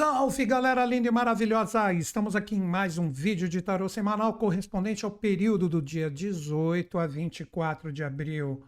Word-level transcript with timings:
Salve 0.00 0.46
galera 0.46 0.82
linda 0.86 1.08
e 1.08 1.10
maravilhosa! 1.10 1.92
Estamos 1.92 2.34
aqui 2.34 2.54
em 2.54 2.60
mais 2.62 2.96
um 2.96 3.12
vídeo 3.12 3.46
de 3.46 3.60
tarô 3.60 3.86
semanal 3.86 4.32
correspondente 4.32 5.04
ao 5.04 5.10
período 5.10 5.68
do 5.68 5.82
dia 5.82 6.10
18 6.10 6.98
a 6.98 7.06
24 7.06 7.92
de 7.92 8.02
abril. 8.02 8.64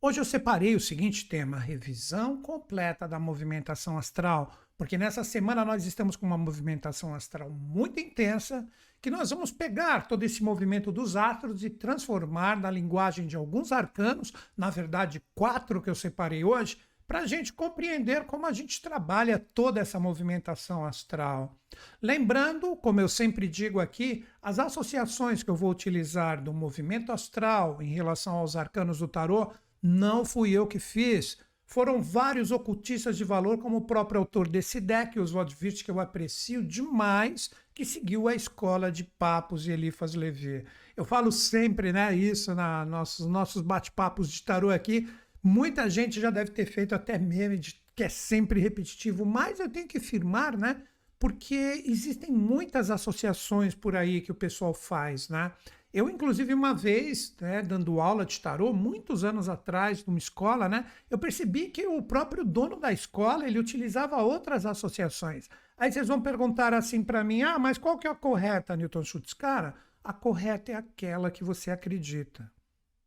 Hoje 0.00 0.20
eu 0.20 0.24
separei 0.24 0.76
o 0.76 0.80
seguinte 0.80 1.28
tema: 1.28 1.58
revisão 1.58 2.40
completa 2.40 3.08
da 3.08 3.18
movimentação 3.18 3.98
astral, 3.98 4.52
porque 4.78 4.96
nessa 4.96 5.24
semana 5.24 5.64
nós 5.64 5.84
estamos 5.86 6.14
com 6.14 6.24
uma 6.24 6.38
movimentação 6.38 7.16
astral 7.16 7.50
muito 7.50 7.98
intensa, 7.98 8.64
que 9.02 9.10
nós 9.10 9.30
vamos 9.30 9.50
pegar 9.50 10.06
todo 10.06 10.22
esse 10.22 10.40
movimento 10.40 10.92
dos 10.92 11.16
astros 11.16 11.64
e 11.64 11.68
transformar 11.68 12.60
na 12.60 12.70
linguagem 12.70 13.26
de 13.26 13.34
alguns 13.34 13.72
arcanos, 13.72 14.32
na 14.56 14.70
verdade 14.70 15.20
quatro 15.34 15.82
que 15.82 15.90
eu 15.90 15.96
separei 15.96 16.44
hoje, 16.44 16.78
para 17.06 17.20
a 17.20 17.26
gente 17.26 17.52
compreender 17.52 18.24
como 18.24 18.46
a 18.46 18.52
gente 18.52 18.82
trabalha 18.82 19.38
toda 19.38 19.80
essa 19.80 20.00
movimentação 20.00 20.84
astral. 20.84 21.56
Lembrando, 22.02 22.74
como 22.76 23.00
eu 23.00 23.08
sempre 23.08 23.46
digo 23.46 23.78
aqui, 23.78 24.24
as 24.42 24.58
associações 24.58 25.42
que 25.42 25.50
eu 25.50 25.56
vou 25.56 25.70
utilizar 25.70 26.42
do 26.42 26.52
movimento 26.52 27.12
astral 27.12 27.80
em 27.80 27.92
relação 27.92 28.36
aos 28.36 28.56
arcanos 28.56 28.98
do 28.98 29.08
tarô, 29.08 29.52
não 29.82 30.24
fui 30.24 30.50
eu 30.50 30.66
que 30.66 30.78
fiz. 30.78 31.38
Foram 31.64 32.00
vários 32.00 32.52
ocultistas 32.52 33.16
de 33.16 33.24
valor, 33.24 33.58
como 33.58 33.78
o 33.78 33.86
próprio 33.86 34.20
autor 34.20 34.48
desse 34.48 34.80
deck, 34.80 35.18
Oswald 35.18 35.54
Wirth, 35.60 35.82
que 35.84 35.90
eu 35.90 35.98
aprecio 35.98 36.62
demais, 36.62 37.50
que 37.74 37.84
seguiu 37.84 38.28
a 38.28 38.34
escola 38.34 38.90
de 38.90 39.02
Papos 39.02 39.66
e 39.66 39.72
Elifas 39.72 40.14
Levi. 40.14 40.64
Eu 40.96 41.04
falo 41.04 41.30
sempre 41.32 41.92
né, 41.92 42.14
isso 42.14 42.54
nos 42.54 42.88
nossos, 42.88 43.26
nossos 43.26 43.62
bate-papos 43.62 44.30
de 44.30 44.42
tarô 44.42 44.70
aqui, 44.70 45.08
Muita 45.42 45.88
gente 45.88 46.20
já 46.20 46.30
deve 46.30 46.50
ter 46.50 46.66
feito 46.66 46.94
até 46.94 47.18
meme 47.18 47.58
de 47.58 47.80
que 47.94 48.04
é 48.04 48.08
sempre 48.08 48.60
repetitivo, 48.60 49.24
mas 49.24 49.58
eu 49.58 49.70
tenho 49.70 49.88
que 49.88 49.98
afirmar, 49.98 50.56
né? 50.56 50.82
Porque 51.18 51.82
existem 51.86 52.30
muitas 52.30 52.90
associações 52.90 53.74
por 53.74 53.96
aí 53.96 54.20
que 54.20 54.30
o 54.30 54.34
pessoal 54.34 54.74
faz, 54.74 55.30
né? 55.30 55.52
Eu, 55.96 56.10
inclusive, 56.10 56.52
uma 56.52 56.74
vez, 56.74 57.34
né, 57.40 57.62
dando 57.62 58.00
aula 58.02 58.26
de 58.26 58.38
tarô, 58.38 58.70
muitos 58.70 59.24
anos 59.24 59.48
atrás, 59.48 60.04
numa 60.04 60.18
escola, 60.18 60.68
né, 60.68 60.84
eu 61.08 61.16
percebi 61.16 61.68
que 61.68 61.86
o 61.86 62.02
próprio 62.02 62.44
dono 62.44 62.76
da 62.76 62.92
escola, 62.92 63.46
ele 63.46 63.58
utilizava 63.58 64.20
outras 64.20 64.66
associações. 64.66 65.48
Aí 65.78 65.90
vocês 65.90 66.08
vão 66.08 66.20
perguntar 66.20 66.74
assim 66.74 67.02
para 67.02 67.24
mim, 67.24 67.40
ah, 67.42 67.58
mas 67.58 67.78
qual 67.78 67.96
que 67.96 68.06
é 68.06 68.10
a 68.10 68.14
correta, 68.14 68.76
Newton 68.76 69.04
Schultz? 69.04 69.32
Cara, 69.32 69.74
a 70.04 70.12
correta 70.12 70.72
é 70.72 70.74
aquela 70.74 71.30
que 71.30 71.42
você 71.42 71.70
acredita. 71.70 72.52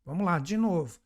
Vamos 0.04 0.26
lá, 0.26 0.40
de 0.40 0.56
novo. 0.56 0.98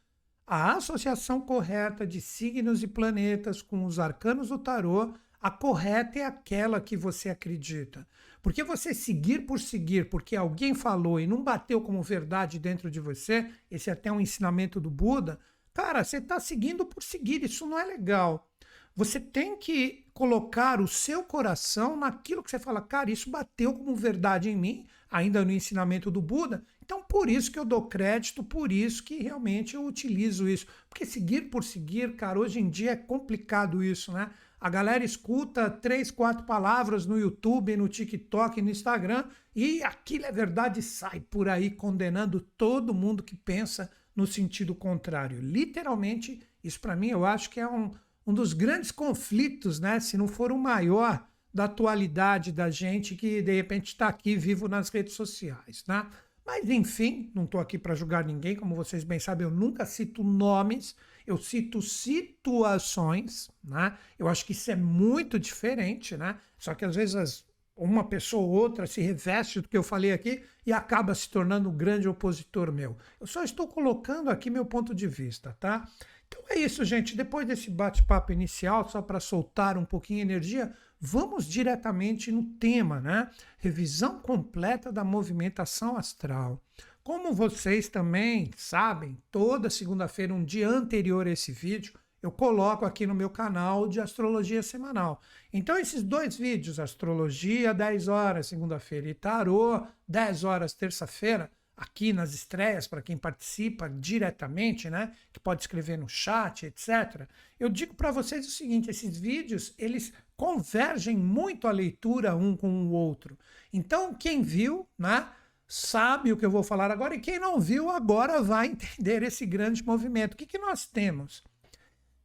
A 0.47 0.75
associação 0.75 1.41
correta 1.41 2.07
de 2.07 2.21
signos 2.21 2.83
e 2.83 2.87
planetas 2.87 3.63
com 3.63 3.87
os 3.87 3.99
arcanos 3.99 4.49
do 4.49 4.59
tarô, 4.59 5.15
a 5.41 5.51
correta 5.51 6.19
é 6.19 6.25
aquela 6.25 6.83
que 6.83 6.99
você 6.99 7.31
acredita. 7.31 8.07
Porque 8.43 8.63
você 8.63 8.93
seguir 8.93 9.47
por 9.47 9.59
seguir, 9.59 10.11
porque 10.11 10.37
alguém 10.37 10.75
falou 10.75 11.19
e 11.19 11.27
não 11.27 11.43
bateu 11.43 11.81
como 11.81 12.03
verdade 12.03 12.59
dentro 12.59 12.91
de 12.91 13.01
você, 13.01 13.51
esse 13.71 13.89
é 13.89 13.95
até 13.95 14.13
um 14.13 14.21
ensinamento 14.21 14.79
do 14.79 14.91
Buda, 14.91 15.41
cara, 15.73 16.05
você 16.05 16.19
está 16.19 16.39
seguindo 16.39 16.85
por 16.85 17.03
seguir, 17.03 17.43
isso 17.43 17.67
não 17.67 17.79
é 17.79 17.85
legal. 17.87 18.47
Você 18.95 19.19
tem 19.19 19.57
que 19.57 20.07
colocar 20.13 20.79
o 20.79 20.87
seu 20.87 21.25
coração 21.25 21.97
naquilo 21.97 22.43
que 22.43 22.51
você 22.51 22.59
fala, 22.59 22.83
cara, 22.83 23.11
isso 23.11 23.31
bateu 23.31 23.73
como 23.73 23.97
verdade 23.97 24.51
em 24.51 24.57
mim, 24.57 24.87
ainda 25.11 25.43
no 25.43 25.51
ensinamento 25.51 26.11
do 26.11 26.21
Buda, 26.21 26.63
então, 26.85 27.03
por 27.03 27.31
isso 27.31 27.51
que 27.51 27.59
eu 27.59 27.65
dou 27.65 27.87
crédito, 27.87 28.45
por 28.45 28.71
isso 28.71 29.03
que 29.03 29.23
realmente 29.23 29.75
eu 29.75 29.87
utilizo 29.87 30.47
isso. 30.47 30.67
Porque 30.89 31.07
seguir 31.07 31.49
por 31.49 31.65
seguir, 31.65 32.15
cara, 32.15 32.39
hoje 32.39 32.61
em 32.61 32.69
dia 32.69 32.91
é 32.91 32.97
complicado 32.97 33.83
isso, 33.83 34.13
né? 34.13 34.31
A 34.61 34.69
galera 34.69 35.03
escuta 35.03 35.71
três, 35.71 36.11
quatro 36.11 36.45
palavras 36.45 37.07
no 37.07 37.19
YouTube, 37.19 37.77
no 37.77 37.89
TikTok, 37.89 38.61
no 38.61 38.71
Instagram 38.71 39.25
e 39.57 39.83
aquilo 39.83 40.27
é 40.27 40.33
verdade 40.33 40.83
sai 40.83 41.21
por 41.21 41.49
aí 41.49 41.71
condenando 41.71 42.41
todo 42.41 42.95
mundo 42.95 43.23
que 43.23 43.37
pensa 43.37 43.91
no 44.15 44.27
sentido 44.27 44.75
contrário. 44.75 45.41
Literalmente, 45.41 46.41
isso 46.63 46.81
para 46.81 46.97
mim 46.97 47.09
eu 47.09 47.25
acho 47.25 47.51
que 47.51 47.61
é 47.61 47.69
um, 47.69 47.93
um 48.27 48.33
dos 48.35 48.53
grandes 48.53 48.91
conflitos, 48.91 49.81
né? 49.81 50.01
Se 50.01 50.17
não 50.19 50.29
for 50.29 50.53
o 50.53 50.59
maior 50.59 51.27
da 51.53 51.65
atualidade 51.65 52.51
da 52.51 52.69
gente 52.69 53.15
que 53.15 53.41
de 53.41 53.55
repente 53.55 53.89
está 53.89 54.09
aqui 54.09 54.37
vivo 54.37 54.67
nas 54.67 54.89
redes 54.89 55.15
sociais, 55.15 55.85
né? 55.87 56.05
Mas, 56.47 56.69
enfim, 56.69 57.31
não 57.35 57.45
estou 57.45 57.61
aqui 57.61 57.79
para 57.79 57.95
julgar 57.95 58.25
ninguém, 58.25 58.55
como 58.55 58.75
vocês 58.75 59.03
bem 59.03 59.19
sabem, 59.19 59.47
eu 59.47 59.51
nunca 59.51 59.87
cito 59.87 60.23
nomes, 60.23 60.95
eu 61.27 61.39
cito 61.39 61.81
situações, 61.81 63.51
né? 63.63 63.97
Eu 64.19 64.29
acho 64.29 64.45
que 64.45 64.53
isso 64.53 64.71
é 64.71 64.77
muito 64.77 65.39
diferente, 65.39 66.17
né? 66.17 66.39
Só 66.59 66.75
que 66.75 66.85
às 66.85 66.95
vezes 66.95 67.45
uma 67.77 68.05
pessoa 68.05 68.43
ou 68.43 68.51
outra 68.51 68.87
se 68.87 69.01
reveste 69.01 69.61
do 69.61 69.69
que 69.69 69.77
eu 69.77 69.83
falei 69.83 70.13
aqui 70.13 70.43
e 70.67 70.73
acaba 70.73 71.15
se 71.15 71.29
tornando 71.29 71.69
um 71.69 71.77
grande 71.77 72.09
opositor 72.09 72.71
meu. 72.71 72.97
Eu 73.21 73.27
só 73.27 73.43
estou 73.43 73.67
colocando 73.67 74.31
aqui 74.31 74.51
meu 74.51 74.65
ponto 74.65 74.95
de 74.95 75.09
vista, 75.09 75.57
tá? 75.59 75.89
Então 76.35 76.57
é 76.57 76.59
isso, 76.59 76.85
gente. 76.85 77.17
Depois 77.17 77.47
desse 77.47 77.71
bate-papo 77.71 78.33
inicial, 78.33 78.89
só 78.89 79.01
para 79.01 79.21
soltar 79.21 79.79
um 79.79 79.85
pouquinho 79.85 80.27
de 80.27 80.33
energia, 80.33 80.75
vamos 81.01 81.47
diretamente 81.47 82.33
no 82.33 82.43
tema, 82.59 83.01
né? 83.01 83.31
Revisão 83.59 84.19
completa 84.19 84.91
da 84.91 85.05
movimentação 85.05 85.97
astral. 85.97 86.61
Como 87.05 87.33
vocês 87.33 87.89
também 87.89 88.51
sabem, 88.57 89.23
toda 89.31 89.71
segunda-feira, 89.71 90.35
um 90.35 90.45
dia 90.45 90.69
anterior 90.69 91.27
a 91.27 91.31
esse 91.31 91.53
vídeo, 91.53 91.93
eu 92.23 92.33
coloco 92.33 92.87
aqui 92.87 93.07
no 93.07 93.15
meu 93.15 93.29
canal 93.29 93.87
de 93.87 94.01
astrologia 94.01 94.63
semanal. 94.63 95.21
Então, 95.53 95.79
esses 95.79 96.03
dois 96.03 96.35
vídeos, 96.37 96.81
astrologia 96.81 97.75
10 97.75 98.09
horas 98.09 98.47
segunda-feira 98.47 99.09
e 99.11 99.15
tarô 99.15 99.87
10 100.09 100.45
horas 100.45 100.73
terça-feira, 100.73 101.51
aqui 101.77 102.13
nas 102.13 102.33
estreias, 102.35 102.87
para 102.87 103.03
quem 103.03 103.17
participa 103.17 103.89
diretamente, 103.89 104.89
né, 104.89 105.13
que 105.33 105.41
pode 105.41 105.63
escrever 105.63 105.99
no 105.99 106.09
chat, 106.09 106.67
etc. 106.67 107.29
Eu 107.59 107.69
digo 107.69 107.95
para 107.95 108.11
vocês 108.11 108.47
o 108.47 108.51
seguinte, 108.51 108.91
esses 108.91 109.19
vídeos, 109.19 109.75
eles 109.79 110.13
convergem 110.37 111.17
muito 111.17 111.67
a 111.67 111.73
leitura 111.73 112.37
um 112.37 112.57
com 112.57 112.87
o 112.87 112.91
outro. 112.91 113.39
Então, 113.73 114.15
quem 114.15 114.43
viu, 114.43 114.89
né, 114.99 115.29
sabe 115.67 116.33
o 116.33 116.37
que 116.37 116.47
eu 116.47 116.51
vou 116.51 116.63
falar 116.63 116.91
agora, 116.91 117.15
e 117.15 117.21
quem 117.21 117.39
não 117.39 117.61
viu 117.61 117.91
agora 117.91 118.43
vai 118.43 118.69
entender 118.69 119.23
esse 119.23 119.45
grande 119.45 119.85
movimento. 119.85 120.35
O 120.35 120.37
que, 120.37 120.47
que 120.47 120.59
nós 120.59 120.87
temos? 120.87 121.43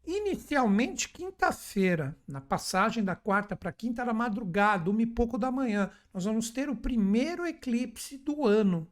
Inicialmente, 0.06 1.10
quinta-feira, 1.10 2.18
na 2.28 2.42
passagem 2.42 3.04
da 3.04 3.16
quarta 3.16 3.56
para 3.56 3.72
quinta, 3.72 4.02
era 4.02 4.14
madrugada, 4.14 4.90
uma 4.90 5.02
e 5.02 5.06
pouco 5.06 5.38
da 5.38 5.52
manhã, 5.52 5.92
nós 6.14 6.26
vamos 6.26 6.50
ter 6.50 6.70
o 6.70 6.76
primeiro 6.76 7.46
eclipse 7.46 8.18
do 8.18 8.46
ano. 8.46 8.88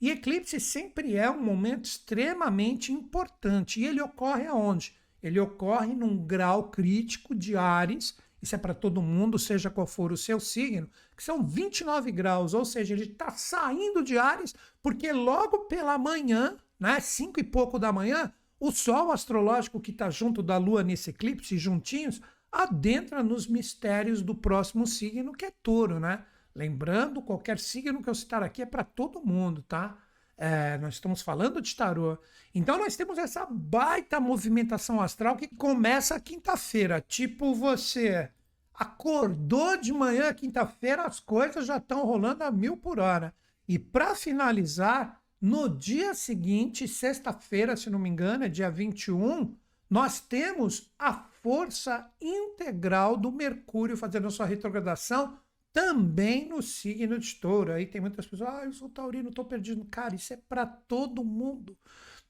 E 0.00 0.10
eclipse 0.10 0.60
sempre 0.60 1.16
é 1.16 1.30
um 1.30 1.42
momento 1.42 1.84
extremamente 1.84 2.92
importante. 2.92 3.80
E 3.80 3.86
ele 3.86 4.00
ocorre 4.00 4.46
aonde? 4.46 4.94
Ele 5.22 5.40
ocorre 5.40 5.94
num 5.94 6.16
grau 6.16 6.70
crítico 6.70 7.34
de 7.34 7.56
Ares, 7.56 8.16
isso 8.40 8.54
é 8.54 8.58
para 8.58 8.74
todo 8.74 9.02
mundo, 9.02 9.38
seja 9.38 9.68
qual 9.68 9.86
for 9.86 10.12
o 10.12 10.16
seu 10.16 10.38
signo, 10.38 10.88
que 11.16 11.24
são 11.24 11.44
29 11.44 12.12
graus, 12.12 12.54
ou 12.54 12.64
seja, 12.64 12.94
ele 12.94 13.04
está 13.04 13.32
saindo 13.32 14.02
de 14.02 14.16
Ares, 14.16 14.54
porque 14.80 15.12
logo 15.12 15.64
pela 15.64 15.98
manhã, 15.98 16.56
né, 16.78 17.00
5 17.00 17.40
e 17.40 17.44
pouco 17.44 17.78
da 17.78 17.92
manhã, 17.92 18.32
o 18.60 18.70
Sol 18.70 19.10
astrológico 19.10 19.80
que 19.80 19.90
está 19.90 20.08
junto 20.08 20.42
da 20.42 20.56
Lua 20.56 20.84
nesse 20.84 21.10
eclipse, 21.10 21.58
juntinhos, 21.58 22.20
adentra 22.50 23.22
nos 23.22 23.46
mistérios 23.46 24.22
do 24.22 24.34
próximo 24.34 24.86
signo, 24.86 25.32
que 25.32 25.44
é 25.44 25.52
touro, 25.62 26.00
né? 26.00 26.24
Lembrando, 26.58 27.22
qualquer 27.22 27.56
signo 27.56 28.02
que 28.02 28.10
eu 28.10 28.14
citar 28.16 28.42
aqui 28.42 28.62
é 28.62 28.66
para 28.66 28.82
todo 28.82 29.24
mundo, 29.24 29.62
tá? 29.62 29.96
É, 30.36 30.76
nós 30.78 30.94
estamos 30.94 31.22
falando 31.22 31.62
de 31.62 31.76
tarô. 31.76 32.18
Então 32.52 32.76
nós 32.76 32.96
temos 32.96 33.16
essa 33.16 33.46
baita 33.48 34.18
movimentação 34.18 35.00
astral 35.00 35.36
que 35.36 35.46
começa 35.46 36.18
quinta-feira. 36.18 37.00
Tipo, 37.00 37.54
você 37.54 38.28
acordou 38.74 39.76
de 39.76 39.92
manhã 39.92 40.34
quinta-feira, 40.34 41.04
as 41.04 41.20
coisas 41.20 41.64
já 41.64 41.76
estão 41.76 42.04
rolando 42.04 42.42
a 42.42 42.50
mil 42.50 42.76
por 42.76 42.98
hora. 42.98 43.32
E 43.68 43.78
para 43.78 44.16
finalizar, 44.16 45.22
no 45.40 45.68
dia 45.68 46.12
seguinte, 46.12 46.88
sexta-feira, 46.88 47.76
se 47.76 47.88
não 47.88 48.00
me 48.00 48.08
engano, 48.08 48.42
é 48.42 48.48
dia 48.48 48.68
21, 48.68 49.54
nós 49.88 50.18
temos 50.18 50.90
a 50.98 51.12
força 51.12 52.10
integral 52.20 53.16
do 53.16 53.30
Mercúrio 53.30 53.96
fazendo 53.96 54.26
a 54.26 54.30
sua 54.32 54.46
retrogradação 54.46 55.38
também 55.72 56.48
no 56.48 56.62
signo 56.62 57.18
de 57.18 57.34
touro. 57.36 57.72
Aí 57.72 57.86
tem 57.86 58.00
muitas 58.00 58.26
pessoas, 58.26 58.50
ah, 58.50 58.64
eu 58.64 58.72
sou 58.72 58.88
taurino, 58.88 59.28
estou 59.28 59.44
perdido. 59.44 59.84
Cara, 59.90 60.14
isso 60.14 60.32
é 60.32 60.36
para 60.36 60.66
todo 60.66 61.24
mundo. 61.24 61.76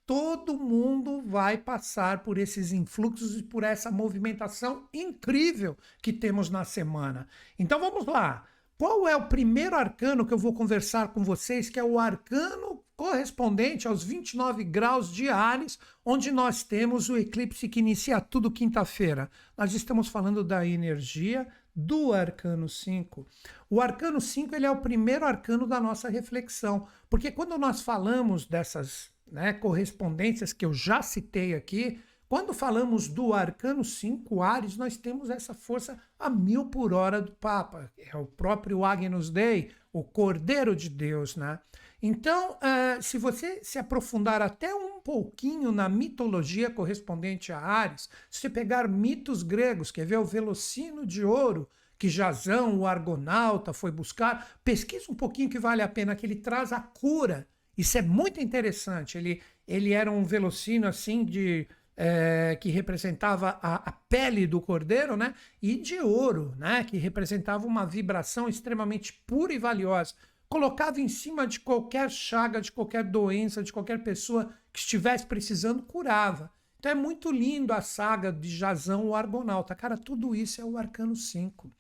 Todo 0.07 0.59
mundo 0.59 1.23
vai 1.23 1.59
passar 1.59 2.23
por 2.23 2.39
esses 2.39 2.73
influxos 2.73 3.37
e 3.37 3.43
por 3.43 3.63
essa 3.63 3.91
movimentação 3.91 4.89
incrível 4.93 5.77
que 6.01 6.13
temos 6.13 6.49
na 6.49 6.65
semana. 6.65 7.29
Então 7.59 7.79
vamos 7.79 8.07
lá. 8.07 8.47
Qual 8.79 9.09
é 9.09 9.15
o 9.15 9.29
primeiro 9.29 9.77
arcano 9.77 10.25
que 10.25 10.33
eu 10.33 10.39
vou 10.39 10.55
conversar 10.55 11.09
com 11.09 11.23
vocês, 11.23 11.69
que 11.69 11.79
é 11.79 11.85
o 11.85 11.99
arcano 11.99 12.83
correspondente 12.97 13.87
aos 13.87 14.03
29 14.03 14.65
graus 14.65 15.13
de 15.13 15.29
Ares, 15.29 15.79
onde 16.05 16.33
nós 16.33 16.63
temos 16.63 17.09
o 17.09 17.17
eclipse 17.17 17.69
que 17.69 17.81
inicia 17.81 18.21
tudo 18.21 18.51
quinta-feira. 18.51 19.31
Nós 19.57 19.75
estamos 19.75 20.09
falando 20.09 20.43
da 20.43 20.67
energia 20.67 21.47
do 21.79 22.13
arcano 22.13 22.69
5. 22.69 23.25
O 23.71 23.81
arcano 23.81 24.21
5 24.21 24.53
ele 24.53 24.67
é 24.67 24.71
o 24.71 24.81
primeiro 24.81 25.25
arcano 25.25 25.65
da 25.65 25.79
nossa 25.81 26.09
reflexão, 26.09 26.89
porque 27.09 27.31
quando 27.31 27.57
nós 27.57 27.83
falamos 27.83 28.45
dessas 28.45 29.13
né, 29.31 29.53
correspondências 29.53 30.53
que 30.53 30.65
eu 30.65 30.73
já 30.73 31.03
citei 31.03 31.55
aqui, 31.55 32.01
quando 32.29 32.53
falamos 32.53 33.07
do 33.07 33.33
arcano 33.33 33.85
5 33.85 34.43
Ares, 34.43 34.77
nós 34.77 34.97
temos 34.97 35.31
essa 35.31 35.55
força 35.55 35.97
a 36.19 36.29
mil 36.29 36.67
por 36.67 36.93
hora 36.93 37.23
do 37.23 37.31
Papa, 37.31 37.93
é 37.97 38.17
o 38.17 38.27
próprio 38.27 38.85
Agnus 38.85 39.31
Dei, 39.31 39.71
o 39.93 40.03
Cordeiro 40.03 40.75
de 40.75 40.91
Deus, 40.91 41.37
né? 41.37 41.61
Então, 42.01 42.53
uh, 42.53 43.03
se 43.03 43.19
você 43.19 43.61
se 43.63 43.79
aprofundar 43.79 44.41
até 44.41 44.73
um 44.73 45.01
pouquinho 45.01 45.73
na 45.73 45.89
mitologia 45.89 46.71
correspondente 46.71 47.53
a 47.53 47.59
Ares, 47.59 48.09
se 48.31 48.41
você 48.41 48.51
pegar 48.51 48.87
mitos 48.87 49.43
gregos, 49.43 49.91
quer 49.91 50.07
ver 50.07 50.19
o 50.19 50.25
Velocino 50.25 51.05
de 51.05 51.25
Ouro, 51.25 51.69
que 51.99 52.09
Jazão, 52.09 52.79
o 52.79 52.87
Argonauta, 52.87 53.73
foi 53.73 53.91
buscar, 53.91 54.61
pesquisa 54.63 55.11
um 55.11 55.15
pouquinho 55.15 55.51
que 55.51 55.59
vale 55.59 55.83
a 55.83 55.89
pena, 55.89 56.15
que 56.15 56.25
ele 56.25 56.37
traz 56.37 56.73
a 56.73 56.81
cura. 56.81 57.49
Isso 57.77 57.99
é 57.99 58.03
muito 58.03 58.41
interessante. 58.41 59.19
Ele, 59.19 59.43
ele 59.67 59.93
era 59.93 60.11
um 60.11 60.25
velocino 60.25 60.87
assim 60.87 61.25
de 61.25 61.67
é, 61.97 62.57
que 62.61 62.71
representava 62.71 63.59
a, 63.61 63.89
a, 63.89 63.93
pele 63.93 64.47
do 64.47 64.61
cordeiro, 64.61 65.17
né? 65.17 65.35
E 65.61 65.75
de 65.75 65.99
ouro, 65.99 66.55
né? 66.57 66.85
Que 66.85 66.97
representava 66.97 67.67
uma 67.67 67.85
vibração 67.85 68.49
extremamente 68.49 69.13
pura 69.27 69.53
e 69.53 69.59
valiosa. 69.59 70.15
Colocava 70.49 71.01
em 71.01 71.09
cima 71.09 71.47
de 71.47 71.61
qualquer 71.61 72.11
chaga, 72.11 72.61
de 72.61 72.73
qualquer 72.73 73.05
doença, 73.05 73.63
de 73.63 73.73
qualquer 73.73 74.03
pessoa 74.03 74.53
que 74.73 74.81
estivesse 74.81 75.27
precisando, 75.27 75.83
curava. 75.83 76.51
Então 76.79 76.93
é 76.93 76.95
muito 76.95 77.31
lindo 77.31 77.73
a 77.73 77.81
saga 77.81 78.33
de 78.33 78.49
Jazão, 78.49 79.07
o 79.07 79.15
Argonauta. 79.15 79.75
Cara, 79.75 79.97
tudo 79.97 80.35
isso 80.35 80.61
é 80.61 80.65
o 80.65 80.79
Arcano 80.79 81.15
5. 81.17 81.71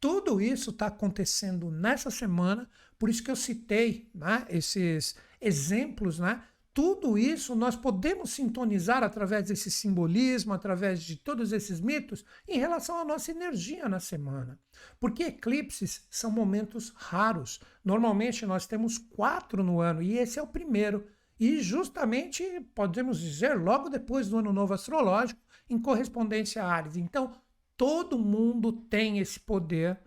Tudo 0.00 0.40
isso 0.40 0.70
está 0.70 0.86
acontecendo 0.86 1.70
nessa 1.70 2.10
semana, 2.10 2.68
por 2.98 3.08
isso 3.08 3.22
que 3.22 3.30
eu 3.30 3.36
citei 3.36 4.08
né, 4.14 4.46
esses 4.48 5.16
exemplos 5.40 6.18
né, 6.18 6.42
tudo 6.78 7.18
isso 7.18 7.56
nós 7.56 7.74
podemos 7.74 8.30
sintonizar 8.30 9.02
através 9.02 9.48
desse 9.48 9.68
simbolismo, 9.68 10.52
através 10.52 11.02
de 11.02 11.16
todos 11.16 11.52
esses 11.52 11.80
mitos, 11.80 12.24
em 12.46 12.56
relação 12.56 13.00
à 13.00 13.04
nossa 13.04 13.32
energia 13.32 13.88
na 13.88 13.98
semana. 13.98 14.56
Porque 15.00 15.24
eclipses 15.24 16.06
são 16.08 16.30
momentos 16.30 16.90
raros. 16.94 17.58
Normalmente 17.84 18.46
nós 18.46 18.64
temos 18.64 18.96
quatro 18.96 19.64
no 19.64 19.80
ano 19.80 20.00
e 20.00 20.18
esse 20.18 20.38
é 20.38 20.42
o 20.42 20.46
primeiro. 20.46 21.04
E 21.36 21.60
justamente, 21.60 22.44
podemos 22.76 23.18
dizer, 23.18 23.54
logo 23.58 23.88
depois 23.88 24.28
do 24.28 24.38
ano 24.38 24.52
novo 24.52 24.72
astrológico, 24.72 25.40
em 25.68 25.80
correspondência 25.80 26.62
a 26.62 26.72
Ares. 26.72 26.96
Então, 26.96 27.32
todo 27.76 28.16
mundo 28.16 28.70
tem 28.70 29.18
esse 29.18 29.40
poder 29.40 29.98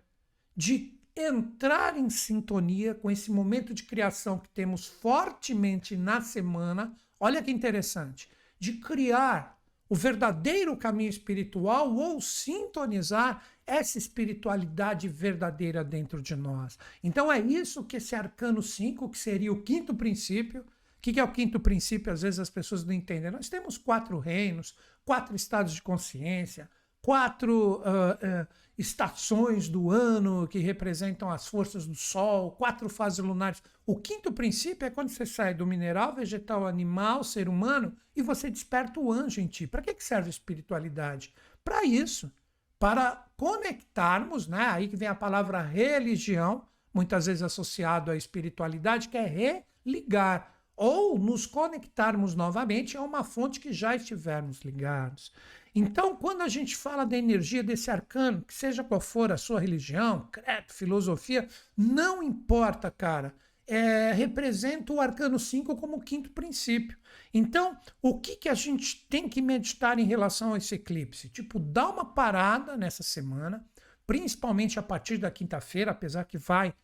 de 0.56 0.98
entrar 1.16 1.96
em 1.96 2.08
sintonia 2.08 2.94
com 2.94 3.10
esse 3.10 3.30
momento 3.30 3.74
de 3.74 3.82
criação 3.84 4.38
que 4.38 4.48
temos 4.48 4.86
fortemente 4.86 5.96
na 5.96 6.20
semana. 6.20 6.96
Olha 7.20 7.42
que 7.42 7.50
interessante, 7.50 8.28
de 8.58 8.74
criar 8.74 9.60
o 9.88 9.94
verdadeiro 9.94 10.74
caminho 10.74 11.10
espiritual 11.10 11.94
ou 11.94 12.18
sintonizar 12.18 13.42
essa 13.66 13.98
espiritualidade 13.98 15.06
verdadeira 15.06 15.84
dentro 15.84 16.22
de 16.22 16.34
nós. 16.34 16.78
Então 17.04 17.30
é 17.30 17.38
isso 17.38 17.84
que 17.84 17.98
esse 17.98 18.14
arcano 18.14 18.62
5, 18.62 19.10
que 19.10 19.18
seria 19.18 19.52
o 19.52 19.62
quinto 19.62 19.94
princípio, 19.94 20.62
o 20.62 20.64
que 21.02 21.20
é 21.20 21.22
o 21.22 21.30
quinto 21.30 21.60
princípio? 21.60 22.10
Às 22.10 22.22
vezes 22.22 22.40
as 22.40 22.48
pessoas 22.48 22.84
não 22.84 22.92
entendem. 22.94 23.30
Nós 23.30 23.50
temos 23.50 23.76
quatro 23.76 24.18
reinos, 24.18 24.74
quatro 25.04 25.36
estados 25.36 25.74
de 25.74 25.82
consciência, 25.82 26.70
quatro 27.02 27.80
uh, 27.80 28.42
uh, 28.42 28.46
estações 28.78 29.68
do 29.68 29.90
ano 29.90 30.46
que 30.46 30.60
representam 30.60 31.30
as 31.30 31.46
forças 31.46 31.86
do 31.86 31.94
Sol, 31.94 32.52
quatro 32.52 32.88
fases 32.88 33.18
lunares. 33.18 33.62
O 33.84 33.96
quinto 33.96 34.32
princípio 34.32 34.86
é 34.86 34.90
quando 34.90 35.08
você 35.08 35.26
sai 35.26 35.52
do 35.52 35.66
mineral, 35.66 36.14
vegetal, 36.14 36.66
animal, 36.66 37.24
ser 37.24 37.48
humano 37.48 37.94
e 38.14 38.22
você 38.22 38.48
desperta 38.48 39.00
o 39.00 39.12
anjo 39.12 39.40
em 39.40 39.46
ti. 39.48 39.66
Para 39.66 39.82
que, 39.82 40.02
serve 40.02 40.28
a 40.28 40.30
espiritualidade? 40.30 41.34
Para 41.64 41.84
isso, 41.84 42.32
para 42.78 43.26
conectarmos, 43.36 44.46
né? 44.46 44.66
aí 44.68 44.88
que 44.88 44.96
vem 44.96 45.08
a 45.08 45.14
palavra 45.14 45.60
religião, 45.60 46.64
muitas 46.94 47.26
vezes 47.26 47.42
associado 47.42 48.10
à 48.10 48.16
espiritualidade, 48.16 49.08
que 49.08 49.16
é 49.16 49.64
religar 49.84 50.52
ou 50.76 51.18
nos 51.18 51.46
conectarmos 51.46 52.34
novamente 52.34 52.96
a 52.96 53.02
uma 53.02 53.22
fonte 53.22 53.60
que 53.60 53.72
já 53.72 53.94
estivermos 53.94 54.60
ligados. 54.62 55.32
Então, 55.74 56.14
quando 56.14 56.42
a 56.42 56.48
gente 56.48 56.76
fala 56.76 57.04
da 57.04 57.16
energia 57.16 57.62
desse 57.62 57.90
arcano, 57.90 58.42
que 58.42 58.52
seja 58.52 58.84
qual 58.84 59.00
for 59.00 59.32
a 59.32 59.38
sua 59.38 59.58
religião, 59.58 60.28
credo, 60.30 60.70
filosofia, 60.72 61.48
não 61.76 62.22
importa, 62.22 62.90
cara. 62.90 63.34
É, 63.64 64.12
representa 64.12 64.92
o 64.92 65.00
arcano 65.00 65.38
5 65.38 65.76
como 65.76 65.96
o 65.96 66.02
quinto 66.02 66.30
princípio. 66.30 66.98
Então, 67.32 67.78
o 68.02 68.18
que, 68.18 68.36
que 68.36 68.48
a 68.48 68.54
gente 68.54 69.06
tem 69.08 69.28
que 69.28 69.40
meditar 69.40 69.98
em 69.98 70.04
relação 70.04 70.52
a 70.52 70.58
esse 70.58 70.74
eclipse? 70.74 71.28
Tipo, 71.28 71.58
dá 71.58 71.88
uma 71.88 72.04
parada 72.04 72.76
nessa 72.76 73.02
semana, 73.02 73.64
principalmente 74.06 74.78
a 74.78 74.82
partir 74.82 75.16
da 75.16 75.30
quinta-feira, 75.30 75.92
apesar 75.92 76.24
que 76.24 76.36
vai 76.36 76.74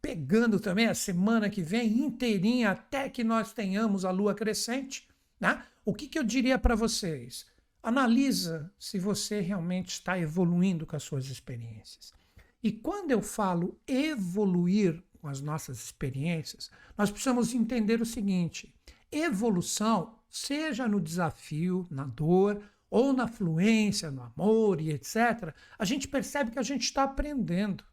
pegando 0.00 0.58
também 0.58 0.86
a 0.86 0.94
semana 0.94 1.50
que 1.50 1.62
vem 1.62 1.98
inteirinha 1.98 2.70
até 2.70 3.08
que 3.08 3.22
nós 3.22 3.52
tenhamos 3.52 4.04
a 4.04 4.10
lua 4.10 4.34
crescente. 4.34 5.06
Né? 5.38 5.62
O 5.84 5.94
que, 5.94 6.08
que 6.08 6.18
eu 6.18 6.24
diria 6.24 6.58
para 6.58 6.74
vocês? 6.74 7.46
Analisa 7.84 8.72
se 8.78 8.98
você 8.98 9.40
realmente 9.40 9.90
está 9.90 10.18
evoluindo 10.18 10.86
com 10.86 10.96
as 10.96 11.02
suas 11.02 11.26
experiências. 11.26 12.14
E 12.62 12.72
quando 12.72 13.10
eu 13.10 13.20
falo 13.20 13.78
evoluir 13.86 15.04
com 15.20 15.28
as 15.28 15.42
nossas 15.42 15.84
experiências, 15.84 16.70
nós 16.96 17.10
precisamos 17.10 17.52
entender 17.52 18.00
o 18.00 18.06
seguinte: 18.06 18.74
evolução, 19.12 20.18
seja 20.30 20.88
no 20.88 20.98
desafio, 20.98 21.86
na 21.90 22.06
dor, 22.06 22.62
ou 22.88 23.12
na 23.12 23.28
fluência, 23.28 24.10
no 24.10 24.22
amor 24.22 24.80
e 24.80 24.88
etc., 24.88 25.54
a 25.78 25.84
gente 25.84 26.08
percebe 26.08 26.52
que 26.52 26.58
a 26.58 26.62
gente 26.62 26.84
está 26.84 27.02
aprendendo. 27.02 27.84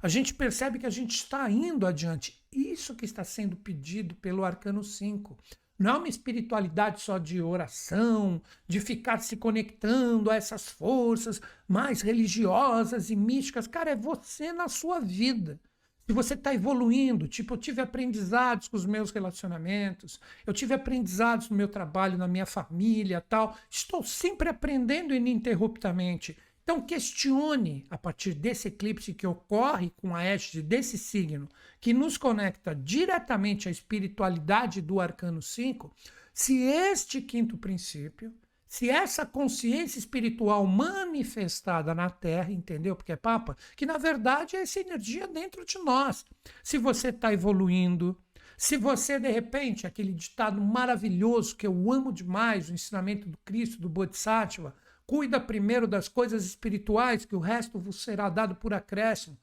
A 0.00 0.08
gente 0.08 0.32
percebe 0.32 0.78
que 0.78 0.86
a 0.86 0.90
gente 0.90 1.14
está 1.14 1.50
indo 1.50 1.86
adiante. 1.86 2.42
Isso 2.50 2.96
que 2.96 3.04
está 3.04 3.22
sendo 3.22 3.54
pedido 3.54 4.14
pelo 4.14 4.46
Arcano 4.46 4.82
5. 4.82 5.36
Não 5.80 5.94
é 5.94 5.98
uma 6.00 6.08
espiritualidade 6.08 7.00
só 7.00 7.16
de 7.16 7.40
oração, 7.40 8.42
de 8.68 8.78
ficar 8.80 9.18
se 9.20 9.34
conectando 9.34 10.30
a 10.30 10.36
essas 10.36 10.68
forças 10.68 11.40
mais 11.66 12.02
religiosas 12.02 13.08
e 13.08 13.16
místicas. 13.16 13.66
Cara, 13.66 13.92
é 13.92 13.96
você 13.96 14.52
na 14.52 14.68
sua 14.68 15.00
vida. 15.00 15.58
Se 16.06 16.12
você 16.12 16.34
está 16.34 16.52
evoluindo, 16.52 17.26
tipo, 17.26 17.54
eu 17.54 17.58
tive 17.58 17.80
aprendizados 17.80 18.68
com 18.68 18.76
os 18.76 18.84
meus 18.84 19.10
relacionamentos, 19.10 20.20
eu 20.46 20.52
tive 20.52 20.74
aprendizados 20.74 21.48
no 21.48 21.56
meu 21.56 21.68
trabalho, 21.68 22.18
na 22.18 22.28
minha 22.28 22.44
família, 22.44 23.24
tal. 23.26 23.56
Estou 23.70 24.02
sempre 24.02 24.50
aprendendo 24.50 25.14
ininterruptamente. 25.14 26.36
Então 26.70 26.82
questione 26.82 27.84
a 27.90 27.98
partir 27.98 28.32
desse 28.32 28.68
eclipse 28.68 29.12
que 29.12 29.26
ocorre 29.26 29.90
com 29.96 30.14
a 30.14 30.22
égide 30.22 30.62
desse 30.62 30.96
signo, 30.96 31.48
que 31.80 31.92
nos 31.92 32.16
conecta 32.16 32.72
diretamente 32.72 33.66
à 33.66 33.72
espiritualidade 33.72 34.80
do 34.80 35.00
arcano 35.00 35.42
5, 35.42 35.92
se 36.32 36.62
este 36.62 37.20
quinto 37.20 37.58
princípio, 37.58 38.32
se 38.68 38.88
essa 38.88 39.26
consciência 39.26 39.98
espiritual 39.98 40.64
manifestada 40.64 41.92
na 41.92 42.08
Terra, 42.08 42.52
entendeu? 42.52 42.94
Porque 42.94 43.10
é 43.10 43.16
Papa, 43.16 43.56
que 43.76 43.84
na 43.84 43.98
verdade 43.98 44.54
é 44.54 44.62
essa 44.62 44.78
energia 44.78 45.26
dentro 45.26 45.64
de 45.64 45.76
nós. 45.78 46.24
Se 46.62 46.78
você 46.78 47.08
está 47.08 47.32
evoluindo, 47.32 48.16
se 48.56 48.76
você, 48.76 49.18
de 49.18 49.28
repente, 49.28 49.88
aquele 49.88 50.12
ditado 50.12 50.60
maravilhoso 50.60 51.56
que 51.56 51.66
eu 51.66 51.90
amo 51.90 52.12
demais, 52.12 52.68
o 52.68 52.74
ensinamento 52.74 53.28
do 53.28 53.38
Cristo, 53.38 53.80
do 53.80 53.88
Bodhisattva, 53.88 54.72
Cuida 55.10 55.40
primeiro 55.40 55.88
das 55.88 56.06
coisas 56.06 56.44
espirituais, 56.44 57.24
que 57.24 57.34
o 57.34 57.40
resto 57.40 57.80
vos 57.80 58.04
será 58.04 58.28
dado 58.28 58.54
por 58.54 58.72
acréscimo. 58.72 59.36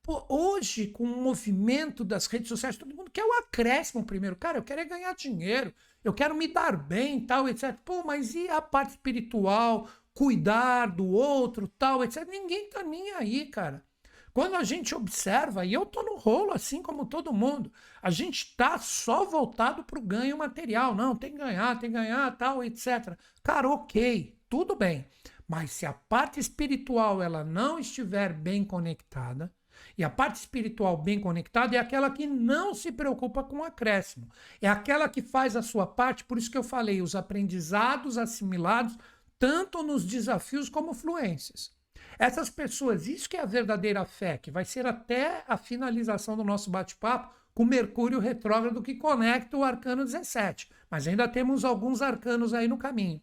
Pô, 0.00 0.24
hoje, 0.28 0.86
com 0.86 1.02
o 1.02 1.20
movimento 1.20 2.04
das 2.04 2.28
redes 2.28 2.46
sociais, 2.46 2.76
todo 2.76 2.94
mundo 2.94 3.10
quer 3.10 3.24
o 3.24 3.32
acréscimo 3.40 4.04
primeiro. 4.04 4.36
Cara, 4.36 4.58
eu 4.58 4.62
quero 4.62 4.82
é 4.82 4.84
ganhar 4.84 5.12
dinheiro, 5.16 5.74
eu 6.04 6.14
quero 6.14 6.32
me 6.36 6.46
dar 6.46 6.76
bem, 6.76 7.26
tal, 7.26 7.48
etc. 7.48 7.76
Pô, 7.84 8.04
mas 8.04 8.36
e 8.36 8.48
a 8.48 8.62
parte 8.62 8.90
espiritual, 8.90 9.88
cuidar 10.14 10.86
do 10.86 11.08
outro, 11.08 11.66
tal, 11.66 12.04
etc. 12.04 12.24
Ninguém 12.28 12.70
tá 12.70 12.84
nem 12.84 13.10
aí, 13.14 13.46
cara. 13.46 13.84
Quando 14.32 14.54
a 14.54 14.62
gente 14.62 14.94
observa, 14.94 15.64
e 15.64 15.72
eu 15.72 15.84
tô 15.84 16.04
no 16.04 16.18
rolo 16.18 16.52
assim 16.52 16.80
como 16.80 17.04
todo 17.04 17.32
mundo, 17.32 17.72
a 18.00 18.12
gente 18.12 18.54
tá 18.56 18.78
só 18.78 19.24
voltado 19.24 19.82
para 19.82 19.98
o 19.98 20.02
ganho 20.02 20.38
material. 20.38 20.94
Não, 20.94 21.16
tem 21.16 21.32
que 21.32 21.38
ganhar, 21.38 21.76
tem 21.80 21.90
que 21.90 21.96
ganhar, 21.96 22.38
tal, 22.38 22.62
etc. 22.62 23.18
Cara, 23.42 23.68
ok 23.68 24.38
tudo 24.50 24.76
bem. 24.76 25.06
Mas 25.48 25.70
se 25.70 25.86
a 25.86 25.92
parte 25.92 26.38
espiritual 26.38 27.22
ela 27.22 27.42
não 27.42 27.78
estiver 27.78 28.32
bem 28.34 28.62
conectada, 28.62 29.50
e 29.96 30.04
a 30.04 30.10
parte 30.10 30.36
espiritual 30.36 30.96
bem 30.96 31.18
conectada 31.18 31.74
é 31.74 31.78
aquela 31.78 32.10
que 32.10 32.26
não 32.26 32.74
se 32.74 32.92
preocupa 32.92 33.42
com 33.42 33.58
o 33.58 33.64
acréscimo. 33.64 34.28
É 34.60 34.68
aquela 34.68 35.08
que 35.08 35.22
faz 35.22 35.56
a 35.56 35.62
sua 35.62 35.86
parte, 35.86 36.24
por 36.24 36.36
isso 36.36 36.50
que 36.50 36.58
eu 36.58 36.62
falei, 36.62 37.00
os 37.00 37.14
aprendizados 37.14 38.18
assimilados, 38.18 38.96
tanto 39.38 39.82
nos 39.82 40.04
desafios 40.04 40.68
como 40.68 40.92
fluências. 40.92 41.72
Essas 42.18 42.50
pessoas, 42.50 43.06
isso 43.06 43.28
que 43.28 43.38
é 43.38 43.40
a 43.40 43.46
verdadeira 43.46 44.04
fé, 44.04 44.36
que 44.36 44.50
vai 44.50 44.64
ser 44.64 44.86
até 44.86 45.42
a 45.48 45.56
finalização 45.56 46.36
do 46.36 46.44
nosso 46.44 46.70
bate-papo 46.70 47.34
com 47.54 47.64
Mercúrio 47.64 48.18
retrógrado 48.18 48.82
que 48.82 48.94
conecta 48.94 49.56
o 49.56 49.64
arcano 49.64 50.04
17. 50.04 50.70
Mas 50.90 51.08
ainda 51.08 51.26
temos 51.26 51.64
alguns 51.64 52.02
arcanos 52.02 52.52
aí 52.52 52.68
no 52.68 52.76
caminho. 52.76 53.22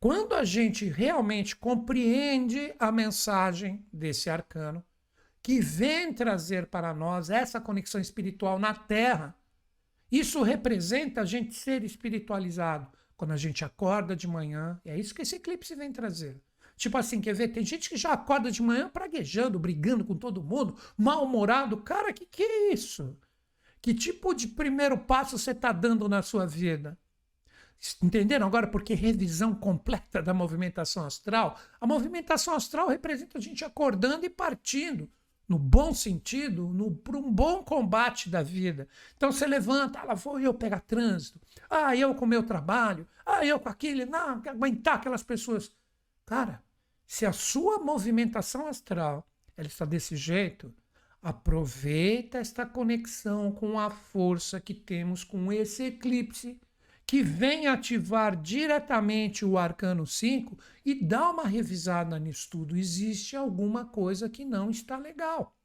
Quando 0.00 0.34
a 0.34 0.44
gente 0.44 0.84
realmente 0.84 1.56
compreende 1.56 2.72
a 2.78 2.92
mensagem 2.92 3.84
desse 3.92 4.30
arcano, 4.30 4.84
que 5.42 5.60
vem 5.60 6.12
trazer 6.12 6.66
para 6.66 6.94
nós 6.94 7.30
essa 7.30 7.60
conexão 7.60 8.00
espiritual 8.00 8.60
na 8.60 8.72
Terra, 8.72 9.34
isso 10.10 10.42
representa 10.42 11.22
a 11.22 11.24
gente 11.24 11.54
ser 11.54 11.82
espiritualizado. 11.82 12.86
Quando 13.16 13.32
a 13.32 13.36
gente 13.36 13.64
acorda 13.64 14.14
de 14.14 14.28
manhã, 14.28 14.80
é 14.84 14.96
isso 14.96 15.12
que 15.12 15.22
esse 15.22 15.34
eclipse 15.34 15.74
vem 15.74 15.90
trazer. 15.90 16.40
Tipo 16.76 16.96
assim, 16.96 17.20
quer 17.20 17.34
ver? 17.34 17.48
Tem 17.48 17.64
gente 17.64 17.88
que 17.90 17.96
já 17.96 18.12
acorda 18.12 18.52
de 18.52 18.62
manhã 18.62 18.88
praguejando, 18.88 19.58
brigando 19.58 20.04
com 20.04 20.14
todo 20.14 20.44
mundo, 20.44 20.76
mal-humorado. 20.96 21.76
Cara, 21.78 22.12
que 22.12 22.24
que 22.24 22.44
é 22.44 22.72
isso? 22.72 23.18
Que 23.82 23.92
tipo 23.92 24.32
de 24.32 24.46
primeiro 24.46 24.96
passo 24.96 25.36
você 25.36 25.50
está 25.50 25.72
dando 25.72 26.08
na 26.08 26.22
sua 26.22 26.46
vida? 26.46 26.96
Entenderam 28.02 28.46
agora 28.46 28.66
porque 28.66 28.94
revisão 28.94 29.54
completa 29.54 30.20
da 30.20 30.34
movimentação 30.34 31.04
astral? 31.04 31.56
A 31.80 31.86
movimentação 31.86 32.54
astral 32.54 32.88
representa 32.88 33.38
a 33.38 33.40
gente 33.40 33.64
acordando 33.64 34.26
e 34.26 34.30
partindo, 34.30 35.08
no 35.48 35.58
bom 35.58 35.94
sentido, 35.94 36.68
para 37.04 37.16
um 37.16 37.32
bom 37.32 37.62
combate 37.62 38.28
da 38.28 38.42
vida. 38.42 38.88
Então 39.16 39.30
você 39.30 39.46
levanta, 39.46 40.00
ah, 40.00 40.04
lá 40.04 40.14
vou 40.14 40.40
eu 40.40 40.52
pegar 40.52 40.80
trânsito, 40.80 41.40
ah, 41.70 41.94
eu 41.94 42.14
com 42.14 42.26
meu 42.26 42.42
trabalho, 42.42 43.06
ah, 43.24 43.46
eu 43.46 43.60
com 43.60 43.68
aquele, 43.68 44.04
não, 44.04 44.42
aguentar 44.46 44.96
aquelas 44.96 45.22
pessoas. 45.22 45.72
Cara, 46.26 46.62
se 47.06 47.24
a 47.24 47.32
sua 47.32 47.78
movimentação 47.78 48.66
astral 48.66 49.26
ela 49.56 49.68
está 49.68 49.84
desse 49.84 50.16
jeito, 50.16 50.74
aproveita 51.22 52.38
esta 52.38 52.66
conexão 52.66 53.50
com 53.52 53.78
a 53.78 53.88
força 53.88 54.60
que 54.60 54.74
temos 54.74 55.24
com 55.24 55.52
esse 55.52 55.84
eclipse 55.84 56.60
que 57.08 57.22
vem 57.22 57.66
ativar 57.66 58.36
diretamente 58.36 59.42
o 59.42 59.56
arcano 59.56 60.06
5 60.06 60.58
e 60.84 60.94
dá 60.94 61.30
uma 61.30 61.44
revisada 61.44 62.18
nisso 62.18 62.50
tudo. 62.50 62.76
Existe 62.76 63.34
alguma 63.34 63.86
coisa 63.86 64.28
que 64.28 64.44
não 64.44 64.68
está 64.68 64.98
legal. 64.98 65.56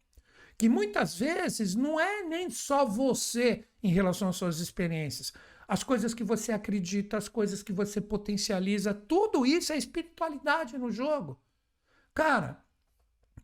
Que 0.57 0.69
muitas 0.69 1.19
vezes 1.19 1.75
não 1.75 2.00
é 2.00 2.23
nem 2.23 2.50
só 2.50 2.85
você 2.85 3.65
em 3.83 3.89
relação 3.89 4.29
às 4.29 4.38
suas 4.38 4.59
experiências. 4.59 5.33
As 5.67 5.83
coisas 5.83 6.13
que 6.13 6.23
você 6.23 6.53
acredita, 6.53 7.17
as 7.17 7.27
coisas 7.27 7.62
que 7.62 7.73
você 7.73 8.00
potencializa, 8.00 8.93
tudo 8.93 9.45
isso 9.45 9.73
é 9.73 9.77
espiritualidade 9.77 10.77
no 10.77 10.89
jogo. 10.89 11.38
Cara, 12.15 12.63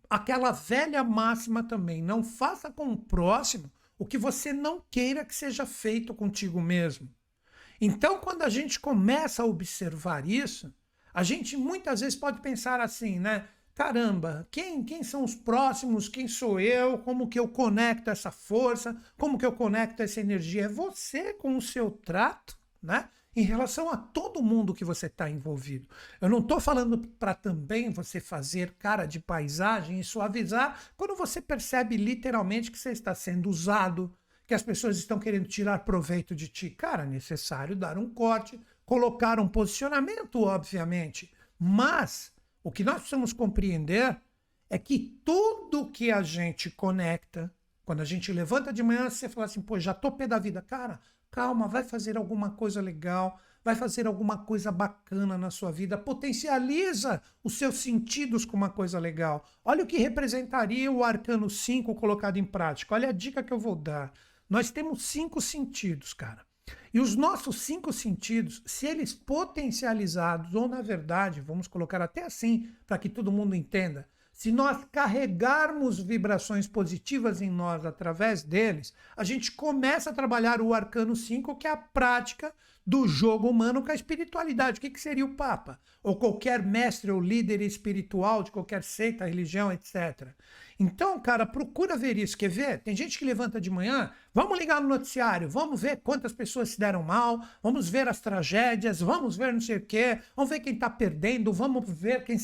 aquela 0.10 0.54
velha 0.54 1.04
máxima 1.04 1.64
também, 1.64 2.02
não 2.02 2.24
faça 2.24 2.72
com 2.72 2.94
o 2.94 2.98
próximo 2.98 3.70
o 3.98 4.06
que 4.06 4.18
você 4.18 4.54
não 4.54 4.82
queira 4.90 5.26
que 5.26 5.36
seja 5.36 5.66
feito 5.66 6.14
contigo 6.14 6.62
mesmo. 6.62 7.14
Então, 7.82 8.20
quando 8.20 8.44
a 8.44 8.50
gente 8.50 8.80
começa 8.80 9.44
a 9.44 9.46
observar 9.46 10.28
isso, 10.28 10.74
a 11.14 11.24
gente 11.24 11.56
muitas 11.56 12.02
vezes 12.02 12.16
pode 12.16 12.42
pensar 12.42 12.80
assim, 12.82 13.20
né? 13.20 13.48
Caramba, 13.80 14.46
quem, 14.52 14.84
quem 14.84 15.04
são 15.04 15.24
os 15.24 15.34
próximos? 15.34 16.10
Quem 16.10 16.28
sou 16.28 16.60
eu? 16.60 16.98
Como 16.98 17.30
que 17.30 17.40
eu 17.40 17.48
conecto 17.48 18.10
essa 18.10 18.30
força? 18.30 18.94
Como 19.18 19.38
que 19.38 19.46
eu 19.46 19.54
conecto 19.54 20.04
essa 20.04 20.20
energia? 20.20 20.66
É 20.66 20.68
você 20.68 21.34
com 21.34 21.56
o 21.56 21.62
seu 21.62 21.90
trato, 21.90 22.58
né? 22.84 23.08
Em 23.34 23.44
relação 23.44 23.90
a 23.90 23.96
todo 23.96 24.44
mundo 24.44 24.74
que 24.74 24.84
você 24.84 25.06
está 25.06 25.30
envolvido. 25.30 25.88
Eu 26.20 26.28
não 26.28 26.40
estou 26.40 26.60
falando 26.60 26.98
para 26.98 27.34
também 27.34 27.90
você 27.90 28.20
fazer 28.20 28.74
cara 28.74 29.06
de 29.06 29.18
paisagem 29.18 30.00
e 30.00 30.04
suavizar 30.04 30.78
quando 30.98 31.16
você 31.16 31.40
percebe 31.40 31.96
literalmente 31.96 32.70
que 32.70 32.78
você 32.78 32.92
está 32.92 33.16
sendo 33.16 33.50
usado, 33.50 34.14
que 34.50 34.56
as 34.56 34.64
pessoas 34.64 34.98
estão 34.98 35.20
querendo 35.20 35.48
tirar 35.48 35.86
proveito 35.86 36.34
de 36.34 36.48
ti. 36.48 36.72
Cara, 36.72 37.04
é 37.04 37.06
necessário 37.06 37.76
dar 37.76 38.00
um 38.00 38.10
corte, 38.10 38.60
colocar 38.84 39.40
um 39.40 39.48
posicionamento, 39.48 40.42
obviamente. 40.42 41.32
Mas 41.60 42.34
o 42.64 42.72
que 42.72 42.84
nós 42.84 42.96
precisamos 42.96 43.32
compreender 43.32 44.20
é 44.68 44.80
que 44.80 45.22
tudo 45.24 45.92
que 45.92 46.12
a 46.12 46.24
gente 46.24 46.72
conecta, 46.72 47.54
quando 47.86 48.02
a 48.02 48.06
gente 48.06 48.34
levanta 48.34 48.74
de 48.74 48.82
manhã, 48.82 49.08
você 49.08 49.30
fala 49.30 49.46
assim, 49.46 49.62
pô, 49.62 49.80
já 49.80 49.94
tô 49.94 50.12
pé 50.12 50.26
da 50.26 50.40
vida. 50.40 50.64
Cara, 50.64 51.00
calma, 51.30 51.68
vai 51.68 51.84
fazer 51.84 52.18
alguma 52.18 52.50
coisa 52.50 52.82
legal, 52.82 53.40
vai 53.64 53.76
fazer 53.76 54.08
alguma 54.08 54.46
coisa 54.46 54.72
bacana 54.72 55.38
na 55.38 55.52
sua 55.52 55.72
vida, 55.72 55.96
potencializa 55.96 57.22
os 57.44 57.56
seus 57.56 57.76
sentidos 57.76 58.46
com 58.46 58.58
uma 58.58 58.72
coisa 58.72 58.98
legal. 58.98 59.48
Olha 59.64 59.84
o 59.84 59.88
que 59.88 60.00
representaria 60.00 60.92
o 60.92 61.04
arcano 61.04 61.48
5 61.52 61.94
colocado 61.94 62.38
em 62.38 62.44
prática. 62.44 62.96
Olha 62.96 63.10
a 63.10 63.12
dica 63.12 63.44
que 63.44 63.54
eu 63.54 63.60
vou 63.60 63.76
dar. 63.76 64.12
Nós 64.50 64.72
temos 64.72 65.04
cinco 65.04 65.40
sentidos, 65.40 66.14
cara. 66.14 66.44
E 66.94 67.00
os 67.00 67.16
nossos 67.16 67.62
cinco 67.62 67.94
sentidos, 67.94 68.64
se 68.66 68.88
eles 68.88 69.14
potencializados, 69.14 70.56
ou 70.56 70.68
na 70.68 70.82
verdade, 70.82 71.40
vamos 71.40 71.68
colocar 71.68 72.02
até 72.02 72.24
assim, 72.24 72.72
para 72.88 72.98
que 72.98 73.10
todo 73.10 73.32
mundo 73.32 73.56
entenda, 73.56 74.10
se 74.40 74.54
nós 74.54 74.86
carregarmos 74.90 76.00
vibrações 76.00 76.66
positivas 76.66 77.42
em 77.42 77.50
nós 77.50 77.84
através 77.84 78.42
deles, 78.42 78.94
a 79.18 79.22
gente 79.22 79.52
começa 79.52 80.12
a 80.12 80.14
trabalhar 80.14 80.62
o 80.62 80.74
arcano 80.74 81.14
5, 81.14 81.58
que 81.58 81.68
é 81.68 81.72
a 81.72 81.76
prática 81.76 82.54
do 82.88 83.06
jogo 83.06 83.50
humano 83.50 83.84
com 83.84 83.92
a 83.92 83.96
espiritualidade. 83.96 84.78
O 84.78 84.82
que, 84.82 84.92
que 84.92 85.02
seria 85.02 85.26
o 85.26 85.36
Papa? 85.36 85.78
Ou 86.02 86.16
qualquer 86.16 86.66
mestre 86.66 87.12
ou 87.12 87.20
líder 87.20 87.60
espiritual 87.60 88.42
de 88.42 88.50
qualquer 88.50 88.82
seita, 88.82 89.26
religião, 89.26 89.74
etc. 89.74 90.30
Então, 90.80 91.20
cara, 91.20 91.46
procura 91.46 91.98
ver 91.98 92.18
isso. 92.18 92.38
Quer 92.38 92.50
ver? 92.50 92.80
Tem 92.80 92.96
gente 92.96 93.20
que 93.20 93.26
levanta 93.26 93.60
de 93.60 93.70
manhã, 93.70 94.10
vamos 94.34 94.58
ligar 94.58 94.80
no 94.80 94.88
noticiário, 94.88 95.50
vamos 95.50 95.82
ver 95.82 95.98
quantas 95.98 96.32
pessoas 96.32 96.70
se 96.70 96.80
deram 96.80 97.04
mal, 97.04 97.46
vamos 97.62 97.90
ver 97.90 98.08
as 98.08 98.22
tragédias, 98.22 99.02
vamos 99.02 99.36
ver 99.36 99.52
não 99.52 99.60
sei 99.60 99.76
o 99.76 99.86
quê, 99.86 100.18
vamos 100.34 100.50
ver 100.50 100.62
quem 100.62 100.80
tá 100.80 100.90
perdendo, 100.90 101.52
vamos 101.52 101.84
ver 101.90 102.24
quem. 102.24 102.38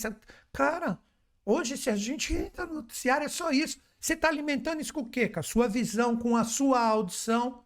Cara, 0.51 0.99
hoje, 1.45 1.77
se 1.77 1.89
a 1.89 1.95
gente 1.95 2.33
entra 2.33 2.65
no 2.65 2.75
noticiário, 2.75 3.25
é 3.25 3.29
só 3.29 3.51
isso. 3.51 3.79
Você 3.99 4.13
está 4.13 4.27
alimentando 4.27 4.81
isso 4.81 4.93
com 4.93 5.01
o 5.01 5.09
quê? 5.09 5.29
Com 5.29 5.39
a 5.39 5.43
sua 5.43 5.67
visão, 5.67 6.15
com 6.17 6.35
a 6.35 6.43
sua 6.43 6.79
audição 6.79 7.65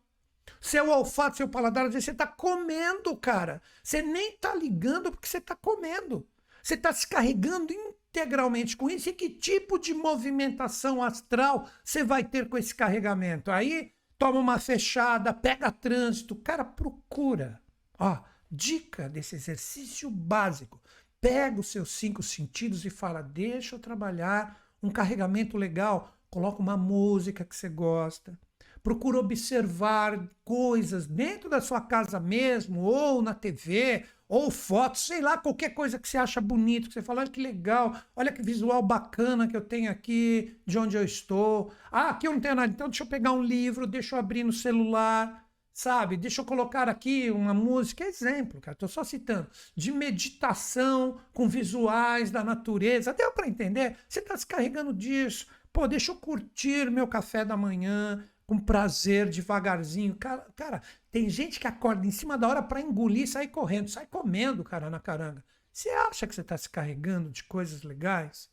seu 0.62 0.90
olfato, 0.90 1.38
seu 1.38 1.48
paladar, 1.48 1.86
às 1.86 1.94
vezes 1.94 2.06
você 2.06 2.12
está 2.12 2.28
comendo, 2.28 3.16
cara. 3.16 3.62
Você 3.84 4.02
nem 4.02 4.34
está 4.34 4.56
ligando 4.56 5.12
porque 5.12 5.28
você 5.28 5.38
está 5.38 5.56
comendo. 5.56 6.28
Você 6.62 6.74
está 6.74 6.92
se 6.92 7.08
carregando 7.08 7.72
integralmente 7.72 8.76
com 8.76 8.90
isso. 8.90 9.10
E 9.10 9.14
que 9.14 9.30
tipo 9.30 9.78
de 9.80 9.94
movimentação 9.94 11.02
astral 11.02 11.70
você 11.84 12.04
vai 12.04 12.24
ter 12.24 12.50
com 12.50 12.58
esse 12.58 12.76
carregamento? 12.76 13.52
Aí 13.52 13.92
toma 14.18 14.40
uma 14.40 14.60
fechada, 14.60 15.34
pega 15.34 15.72
trânsito. 15.72 16.36
Cara, 16.36 16.66
procura. 16.66 17.62
Ó, 17.98 18.22
dica 18.52 19.08
desse 19.08 19.36
exercício 19.36 20.10
básico. 20.10 20.82
Pega 21.22 21.60
os 21.60 21.68
seus 21.68 21.92
cinco 21.92 22.24
sentidos 22.24 22.86
e 22.86 22.90
fala: 22.90 23.22
deixa 23.22 23.76
eu 23.76 23.80
trabalhar 23.80 24.62
um 24.82 24.90
carregamento 24.90 25.58
legal. 25.58 26.14
Coloca 26.30 26.62
uma 26.62 26.78
música 26.78 27.44
que 27.44 27.56
você 27.56 27.68
gosta 27.68 28.38
procura 28.84 29.20
observar 29.20 30.30
coisas 30.44 31.06
dentro 31.06 31.50
da 31.50 31.62
sua 31.62 31.82
casa 31.82 32.20
mesmo, 32.20 32.82
ou 32.82 33.22
na 33.22 33.34
TV, 33.34 34.06
ou 34.28 34.52
fotos, 34.52 35.06
sei 35.06 35.22
lá, 35.22 35.38
qualquer 35.38 35.70
coisa 35.74 35.98
que 35.98 36.08
você 36.08 36.18
acha 36.18 36.40
bonito, 36.40 36.88
que 36.88 36.94
você 36.94 37.02
fala, 37.02 37.22
olha 37.22 37.30
que 37.30 37.42
legal, 37.42 37.96
olha 38.16 38.32
que 38.32 38.42
visual 38.42 38.82
bacana 38.82 39.48
que 39.48 39.58
eu 39.58 39.62
tenho 39.62 39.90
aqui, 39.90 40.56
de 40.66 40.78
onde 40.78 40.96
eu 40.96 41.04
estou. 41.04 41.72
Ah, 41.92 42.10
aqui 42.10 42.28
eu 42.28 42.34
não 42.34 42.40
tenho 42.40 42.56
nada, 42.56 42.72
então 42.72 42.88
deixa 42.88 43.04
eu 43.04 43.08
pegar 43.08 43.32
um 43.32 43.42
livro, 43.42 43.88
deixa 43.88 44.16
eu 44.16 44.20
abrir 44.20 44.44
no 44.44 44.54
celular, 44.54 45.49
sabe? 45.80 46.18
Deixa 46.18 46.42
eu 46.42 46.46
colocar 46.46 46.90
aqui 46.90 47.32
uma 47.32 47.54
música, 47.54 48.04
exemplo, 48.04 48.60
cara, 48.60 48.74
estou 48.74 48.90
só 48.90 49.02
citando, 49.02 49.50
de 49.74 49.94
meditação 49.94 51.22
com 51.34 51.48
visuais 51.48 52.30
da 52.30 52.44
natureza. 52.44 53.14
Deu 53.14 53.32
para 53.32 53.48
entender? 53.48 53.96
Você 54.06 54.20
está 54.20 54.36
se 54.36 54.46
carregando 54.46 54.94
disso. 54.94 55.48
Pô, 55.72 55.88
deixa 55.88 56.12
eu 56.12 56.18
curtir 56.18 56.92
meu 56.92 57.08
café 57.08 57.46
da 57.46 57.56
manhã, 57.56 58.28
com 58.46 58.60
prazer, 58.60 59.30
devagarzinho. 59.30 60.16
Cara, 60.16 60.46
cara, 60.54 60.82
tem 61.10 61.30
gente 61.30 61.62
que 61.62 61.68
acorda 61.68 62.06
em 62.06 62.12
cima 62.12 62.38
da 62.38 62.50
hora 62.50 62.62
para 62.62 62.82
engolir 62.82 63.24
e 63.24 63.28
sair 63.28 63.48
correndo, 63.48 63.90
sai 63.90 64.06
comendo, 64.06 64.66
cara, 64.66 64.90
na 64.90 65.00
caranga. 65.00 65.42
Você 65.72 65.88
acha 65.88 66.28
que 66.28 66.36
você 66.36 66.42
está 66.42 66.58
se 66.58 66.70
carregando 66.70 67.30
de 67.30 67.46
coisas 67.46 67.84
legais? 67.84 68.50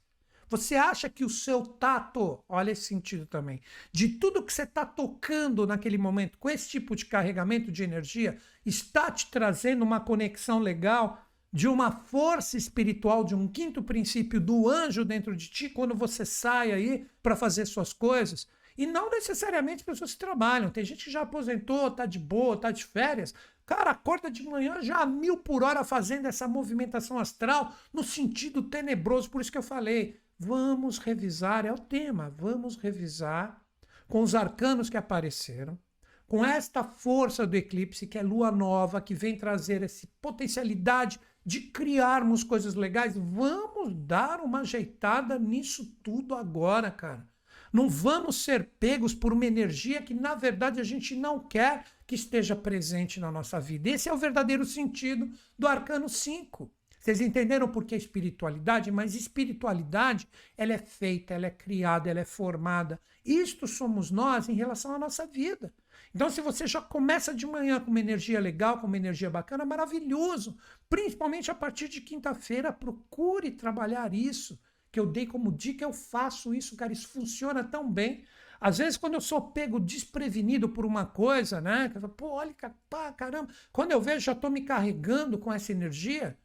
Você 0.48 0.76
acha 0.76 1.08
que 1.08 1.24
o 1.24 1.30
seu 1.30 1.62
tato, 1.62 2.38
olha 2.48 2.70
esse 2.70 2.82
sentido 2.82 3.26
também, 3.26 3.60
de 3.90 4.10
tudo 4.10 4.42
que 4.42 4.52
você 4.52 4.62
está 4.62 4.86
tocando 4.86 5.66
naquele 5.66 5.98
momento, 5.98 6.38
com 6.38 6.48
esse 6.48 6.68
tipo 6.68 6.94
de 6.94 7.06
carregamento 7.06 7.72
de 7.72 7.82
energia, 7.82 8.38
está 8.64 9.10
te 9.10 9.30
trazendo 9.30 9.82
uma 9.82 10.00
conexão 10.00 10.58
legal 10.58 11.22
de 11.52 11.66
uma 11.66 11.90
força 11.90 12.56
espiritual, 12.56 13.24
de 13.24 13.34
um 13.34 13.48
quinto 13.48 13.82
princípio 13.82 14.40
do 14.40 14.68
anjo 14.68 15.04
dentro 15.04 15.34
de 15.34 15.48
ti, 15.48 15.68
quando 15.68 15.94
você 15.94 16.24
sai 16.24 16.70
aí 16.72 17.06
para 17.22 17.34
fazer 17.34 17.66
suas 17.66 17.92
coisas? 17.92 18.46
E 18.76 18.86
não 18.86 19.10
necessariamente 19.10 19.84
pessoas 19.84 20.12
que 20.12 20.18
trabalham. 20.18 20.70
Tem 20.70 20.84
gente 20.84 21.06
que 21.06 21.10
já 21.10 21.22
aposentou, 21.22 21.90
tá 21.90 22.04
de 22.04 22.18
boa, 22.18 22.58
tá 22.58 22.70
de 22.70 22.84
férias. 22.84 23.34
Cara, 23.64 23.90
acorda 23.90 24.30
de 24.30 24.42
manhã 24.42 24.82
já 24.82 24.98
a 24.98 25.06
mil 25.06 25.38
por 25.38 25.64
hora 25.64 25.82
fazendo 25.82 26.26
essa 26.26 26.46
movimentação 26.46 27.18
astral 27.18 27.74
no 27.92 28.04
sentido 28.04 28.62
tenebroso. 28.62 29.30
Por 29.30 29.40
isso 29.40 29.50
que 29.50 29.58
eu 29.58 29.62
falei, 29.62 30.20
Vamos 30.38 30.98
revisar, 30.98 31.64
é 31.64 31.72
o 31.72 31.78
tema, 31.78 32.30
vamos 32.36 32.76
revisar 32.76 33.62
com 34.06 34.20
os 34.20 34.34
arcanos 34.34 34.90
que 34.90 34.96
apareceram, 34.96 35.78
com 36.26 36.44
esta 36.44 36.84
força 36.84 37.46
do 37.46 37.56
eclipse, 37.56 38.06
que 38.06 38.18
é 38.18 38.22
lua 38.22 38.50
nova, 38.50 39.00
que 39.00 39.14
vem 39.14 39.38
trazer 39.38 39.82
essa 39.82 40.06
potencialidade 40.20 41.18
de 41.44 41.60
criarmos 41.60 42.44
coisas 42.44 42.74
legais. 42.74 43.14
Vamos 43.16 43.94
dar 43.94 44.40
uma 44.40 44.60
ajeitada 44.60 45.38
nisso 45.38 45.86
tudo 46.02 46.34
agora, 46.34 46.90
cara. 46.90 47.26
Não 47.72 47.88
vamos 47.88 48.42
ser 48.44 48.70
pegos 48.78 49.14
por 49.14 49.32
uma 49.32 49.46
energia 49.46 50.02
que, 50.02 50.14
na 50.14 50.34
verdade, 50.34 50.80
a 50.80 50.84
gente 50.84 51.14
não 51.14 51.38
quer 51.38 51.84
que 52.06 52.14
esteja 52.14 52.54
presente 52.54 53.20
na 53.20 53.30
nossa 53.30 53.60
vida. 53.60 53.88
Esse 53.88 54.08
é 54.08 54.12
o 54.12 54.18
verdadeiro 54.18 54.64
sentido 54.64 55.30
do 55.58 55.66
arcano 55.66 56.08
5. 56.08 56.70
Vocês 57.06 57.20
entenderam 57.20 57.68
por 57.68 57.84
que 57.84 57.94
espiritualidade? 57.94 58.90
Mas 58.90 59.14
espiritualidade, 59.14 60.28
ela 60.58 60.72
é 60.72 60.78
feita, 60.78 61.34
ela 61.34 61.46
é 61.46 61.50
criada, 61.50 62.10
ela 62.10 62.18
é 62.18 62.24
formada. 62.24 63.00
Isto 63.24 63.68
somos 63.68 64.10
nós 64.10 64.48
em 64.48 64.54
relação 64.54 64.92
à 64.92 64.98
nossa 64.98 65.24
vida. 65.24 65.72
Então, 66.12 66.28
se 66.28 66.40
você 66.40 66.66
já 66.66 66.80
começa 66.80 67.32
de 67.32 67.46
manhã 67.46 67.78
com 67.78 67.92
uma 67.92 68.00
energia 68.00 68.40
legal, 68.40 68.80
com 68.80 68.88
uma 68.88 68.96
energia 68.96 69.30
bacana, 69.30 69.64
maravilhoso. 69.64 70.58
Principalmente 70.88 71.48
a 71.48 71.54
partir 71.54 71.88
de 71.88 72.00
quinta-feira, 72.00 72.72
procure 72.72 73.52
trabalhar 73.52 74.12
isso. 74.12 74.58
Que 74.90 74.98
eu 74.98 75.06
dei 75.06 75.26
como 75.26 75.52
dica, 75.52 75.84
eu 75.84 75.92
faço 75.92 76.52
isso, 76.52 76.76
cara. 76.76 76.92
Isso 76.92 77.06
funciona 77.06 77.62
tão 77.62 77.88
bem. 77.88 78.24
Às 78.60 78.78
vezes, 78.78 78.96
quando 78.96 79.14
eu 79.14 79.20
sou 79.20 79.52
pego 79.52 79.78
desprevenido 79.78 80.68
por 80.68 80.84
uma 80.84 81.06
coisa, 81.06 81.60
né? 81.60 81.88
Pô, 82.16 82.30
olha, 82.30 82.52
pá, 82.90 83.12
caramba. 83.12 83.48
Quando 83.70 83.92
eu 83.92 84.00
vejo, 84.00 84.24
já 84.24 84.32
estou 84.32 84.50
me 84.50 84.62
carregando 84.62 85.38
com 85.38 85.52
essa 85.52 85.70
energia. 85.70 86.36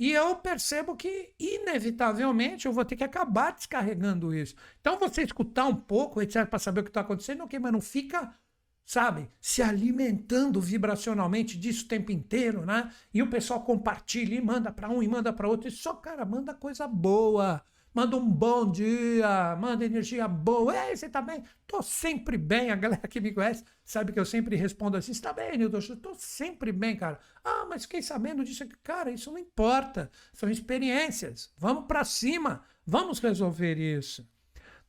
E 0.00 0.12
eu 0.12 0.34
percebo 0.34 0.96
que, 0.96 1.34
inevitavelmente, 1.38 2.64
eu 2.64 2.72
vou 2.72 2.86
ter 2.86 2.96
que 2.96 3.04
acabar 3.04 3.52
descarregando 3.52 4.34
isso. 4.34 4.56
Então, 4.80 4.98
você 4.98 5.22
escutar 5.22 5.66
um 5.66 5.76
pouco, 5.76 6.22
etc., 6.22 6.46
para 6.46 6.58
saber 6.58 6.80
o 6.80 6.84
que 6.84 6.88
está 6.88 7.02
acontecendo, 7.02 7.44
ok, 7.44 7.58
mas 7.58 7.70
não 7.70 7.82
fica, 7.82 8.34
sabe, 8.82 9.30
se 9.38 9.60
alimentando 9.60 10.58
vibracionalmente 10.58 11.58
disso 11.58 11.84
o 11.84 11.88
tempo 11.88 12.10
inteiro, 12.10 12.64
né? 12.64 12.90
E 13.12 13.22
o 13.22 13.28
pessoal 13.28 13.60
compartilha 13.60 14.34
e 14.34 14.40
manda 14.40 14.72
para 14.72 14.88
um 14.88 15.02
e 15.02 15.06
manda 15.06 15.34
para 15.34 15.46
outro. 15.46 15.68
E 15.68 15.70
só, 15.70 15.92
cara, 15.92 16.24
manda 16.24 16.54
coisa 16.54 16.88
boa 16.88 17.62
manda 17.94 18.16
um 18.16 18.28
bom 18.28 18.70
dia, 18.70 19.56
manda 19.56 19.84
energia 19.84 20.26
boa. 20.28 20.74
Ei, 20.86 20.96
você 20.96 21.08
tá 21.08 21.20
bem? 21.20 21.44
Tô 21.66 21.82
sempre 21.82 22.36
bem. 22.36 22.70
A 22.70 22.76
galera 22.76 23.06
que 23.08 23.20
me 23.20 23.32
conhece 23.32 23.64
sabe 23.84 24.12
que 24.12 24.20
eu 24.20 24.24
sempre 24.24 24.56
respondo 24.56 24.96
assim: 24.96 25.12
está 25.12 25.32
bem, 25.32 25.58
Nilton? 25.58 25.80
Tô 25.96 26.14
sempre 26.14 26.72
bem, 26.72 26.96
cara. 26.96 27.18
Ah, 27.44 27.66
mas 27.68 27.84
fiquei 27.84 28.02
sabendo 28.02 28.44
disso 28.44 28.64
aqui. 28.64 28.76
Cara, 28.82 29.10
isso 29.10 29.30
não 29.30 29.38
importa. 29.38 30.10
São 30.32 30.48
experiências. 30.48 31.52
Vamos 31.56 31.86
para 31.86 32.04
cima. 32.04 32.62
Vamos 32.86 33.18
resolver 33.20 33.76
isso. 33.78 34.28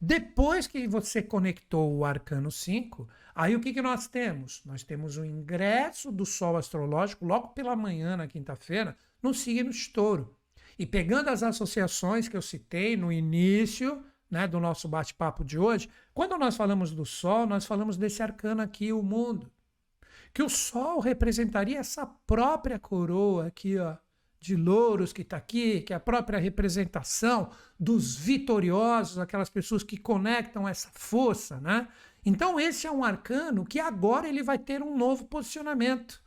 Depois 0.03 0.65
que 0.65 0.88
você 0.88 1.22
conectou 1.22 1.96
o 1.96 2.03
arcano 2.03 2.50
5, 2.50 3.08
aí 3.36 3.55
o 3.55 3.60
que, 3.60 3.72
que 3.72 3.84
nós 3.84 4.08
temos? 4.08 4.63
Nós 4.65 4.84
temos 4.84 5.15
o 5.15 5.24
ingresso 5.24 6.12
do 6.12 6.25
Sol 6.25 6.58
astrológico 6.58 7.24
logo 7.24 7.50
pela 7.50 7.75
manhã, 7.75 8.17
na 8.17 8.25
quinta-feira, 8.25 8.98
no 9.22 9.31
signo 9.31 9.70
estouro. 9.70 10.36
E 10.78 10.86
pegando 10.86 11.30
as 11.30 11.44
associações 11.44 12.28
que 12.28 12.36
eu 12.36 12.42
citei 12.42 12.96
no 12.98 13.12
início 13.12 14.03
né, 14.29 14.48
do 14.48 14.60
nosso 14.60 14.88
bate-papo 14.88 15.44
de 15.44 15.60
hoje, 15.60 15.90
quando 16.14 16.38
nós 16.38 16.55
falamos 16.55 16.92
do 16.92 17.05
Sol, 17.05 17.46
nós 17.46 17.66
falamos 17.66 17.98
desse 17.98 18.24
arcano 18.24 18.62
aqui, 18.62 18.94
o 18.94 19.03
mundo. 19.03 19.51
Que 20.34 20.42
o 20.42 20.50
Sol 20.50 21.00
representaria 21.00 21.79
essa 21.79 22.05
própria 22.05 22.79
coroa 22.79 23.48
aqui, 23.48 23.77
ó, 23.77 23.98
de 24.40 24.55
louros 24.55 25.14
que 25.14 25.22
está 25.22 25.38
aqui, 25.38 25.81
que 25.81 25.94
é 25.94 25.96
a 25.96 26.00
própria 26.00 26.40
representação 26.40 27.51
dos 27.79 28.16
vitoriosos, 28.16 29.20
aquelas 29.20 29.50
pessoas 29.50 29.84
que 29.84 29.98
conectam 29.98 30.68
essa 30.68 30.90
força, 30.94 31.60
né? 31.60 31.88
Então 32.25 32.60
esse 32.60 32.88
é 32.88 32.92
um 32.92 33.03
arcano 33.03 33.66
que 33.66 33.79
agora 33.79 34.27
ele 34.27 34.42
vai 34.42 34.57
ter 34.57 34.81
um 34.81 34.98
novo 34.98 35.25
posicionamento, 35.25 36.22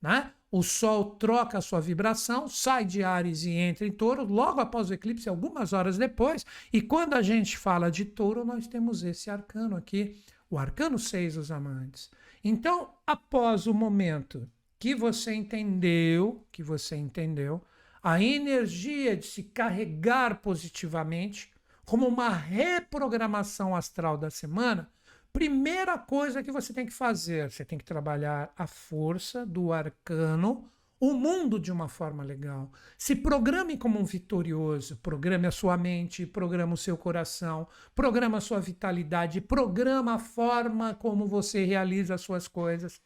né? 0.00 0.32
O 0.52 0.62
Sol 0.62 1.16
troca 1.16 1.56
a 1.56 1.62
sua 1.62 1.80
vibração, 1.80 2.46
sai 2.46 2.84
de 2.84 3.02
Ares 3.02 3.44
e 3.44 3.52
entra 3.52 3.86
em 3.86 3.90
Touro, 3.90 4.22
logo 4.22 4.60
após 4.60 4.90
o 4.90 4.94
eclipse, 4.94 5.26
algumas 5.26 5.72
horas 5.72 5.96
depois. 5.96 6.44
E 6.70 6.82
quando 6.82 7.14
a 7.14 7.22
gente 7.22 7.56
fala 7.56 7.90
de 7.90 8.04
Touro, 8.04 8.44
nós 8.44 8.66
temos 8.66 9.02
esse 9.02 9.30
arcano 9.30 9.74
aqui, 9.74 10.14
o 10.50 10.58
arcano 10.58 10.98
6 10.98 11.36
dos 11.36 11.50
amantes. 11.50 12.10
Então, 12.44 12.90
após 13.06 13.66
o 13.66 13.72
momento 13.72 14.46
que 14.78 14.94
você 14.94 15.32
entendeu, 15.32 16.46
que 16.52 16.62
você 16.62 16.96
entendeu, 16.96 17.62
a 18.02 18.22
energia 18.22 19.16
de 19.16 19.24
se 19.24 19.44
carregar 19.44 20.42
positivamente, 20.42 21.50
como 21.86 22.06
uma 22.06 22.28
reprogramação 22.28 23.74
astral 23.74 24.18
da 24.18 24.28
semana, 24.28 24.90
Primeira 25.32 25.98
coisa 25.98 26.42
que 26.42 26.52
você 26.52 26.74
tem 26.74 26.84
que 26.84 26.92
fazer, 26.92 27.50
você 27.50 27.64
tem 27.64 27.78
que 27.78 27.84
trabalhar 27.84 28.52
a 28.56 28.66
força 28.66 29.46
do 29.46 29.72
arcano, 29.72 30.70
o 31.00 31.14
mundo 31.14 31.58
de 31.58 31.72
uma 31.72 31.88
forma 31.88 32.22
legal. 32.22 32.70
Se 32.98 33.16
programe 33.16 33.76
como 33.78 33.98
um 33.98 34.04
vitorioso, 34.04 34.96
programe 34.98 35.46
a 35.46 35.50
sua 35.50 35.76
mente, 35.76 36.26
programa 36.26 36.74
o 36.74 36.76
seu 36.76 36.96
coração, 36.96 37.66
programa 37.94 38.38
a 38.38 38.40
sua 38.40 38.60
vitalidade, 38.60 39.40
programa 39.40 40.14
a 40.14 40.18
forma 40.18 40.94
como 40.94 41.26
você 41.26 41.64
realiza 41.64 42.14
as 42.14 42.20
suas 42.20 42.46
coisas. 42.46 43.00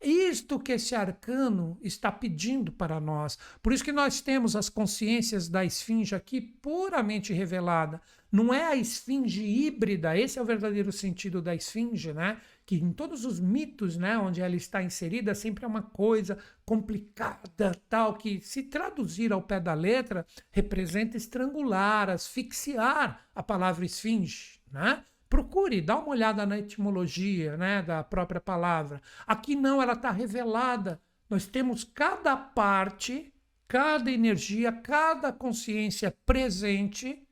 Isto 0.00 0.60
que 0.60 0.72
esse 0.72 0.94
arcano 0.94 1.76
está 1.82 2.12
pedindo 2.12 2.70
para 2.70 3.00
nós. 3.00 3.36
Por 3.60 3.72
isso 3.72 3.84
que 3.84 3.92
nós 3.92 4.20
temos 4.20 4.54
as 4.54 4.68
consciências 4.68 5.48
da 5.48 5.64
esfinge 5.64 6.14
aqui 6.14 6.40
puramente 6.40 7.32
revelada. 7.32 8.00
Não 8.30 8.52
é 8.52 8.62
a 8.62 8.76
esfinge 8.76 9.42
híbrida, 9.42 10.16
esse 10.16 10.38
é 10.38 10.42
o 10.42 10.44
verdadeiro 10.44 10.92
sentido 10.92 11.40
da 11.40 11.54
esfinge, 11.54 12.12
né? 12.12 12.38
Que 12.66 12.76
em 12.76 12.92
todos 12.92 13.24
os 13.24 13.40
mitos, 13.40 13.96
né, 13.96 14.18
onde 14.18 14.42
ela 14.42 14.54
está 14.54 14.82
inserida, 14.82 15.34
sempre 15.34 15.64
é 15.64 15.68
uma 15.68 15.82
coisa 15.82 16.36
complicada, 16.64 17.72
tal 17.88 18.18
que 18.18 18.40
se 18.42 18.64
traduzir 18.64 19.32
ao 19.32 19.42
pé 19.42 19.58
da 19.58 19.72
letra 19.72 20.26
representa 20.50 21.16
estrangular, 21.16 22.10
asfixiar 22.10 23.26
a 23.34 23.42
palavra 23.42 23.86
esfinge, 23.86 24.60
né? 24.70 25.02
Procure, 25.28 25.80
dá 25.80 25.98
uma 25.98 26.08
olhada 26.08 26.46
na 26.46 26.58
etimologia, 26.58 27.56
né, 27.56 27.82
da 27.82 28.02
própria 28.02 28.40
palavra. 28.40 29.02
Aqui 29.26 29.54
não, 29.54 29.82
ela 29.82 29.92
está 29.92 30.10
revelada. 30.10 31.00
Nós 31.28 31.46
temos 31.46 31.84
cada 31.84 32.36
parte, 32.36 33.32
cada 33.66 34.10
energia, 34.10 34.72
cada 34.72 35.30
consciência 35.32 36.16
presente 36.24 37.26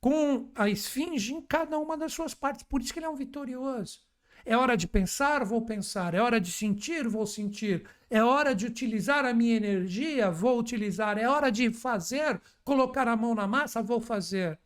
com 0.00 0.50
a 0.54 0.68
esfinge 0.68 1.32
em 1.34 1.40
cada 1.40 1.78
uma 1.78 1.96
das 1.96 2.12
suas 2.12 2.34
partes. 2.34 2.64
Por 2.64 2.80
isso 2.80 2.92
que 2.92 2.98
ele 2.98 3.06
é 3.06 3.10
um 3.10 3.16
vitorioso. 3.16 4.00
É 4.44 4.56
hora 4.56 4.76
de 4.76 4.88
pensar, 4.88 5.44
vou 5.44 5.62
pensar. 5.62 6.14
É 6.14 6.20
hora 6.20 6.40
de 6.40 6.50
sentir, 6.50 7.08
vou 7.08 7.26
sentir. 7.26 7.84
É 8.10 8.22
hora 8.22 8.54
de 8.54 8.66
utilizar 8.66 9.24
a 9.24 9.32
minha 9.32 9.56
energia, 9.56 10.30
vou 10.30 10.58
utilizar. 10.58 11.16
É 11.18 11.28
hora 11.28 11.50
de 11.50 11.72
fazer, 11.72 12.40
colocar 12.64 13.06
a 13.08 13.16
mão 13.16 13.34
na 13.34 13.46
massa, 13.46 13.82
vou 13.82 14.00
fazer. 14.00 14.58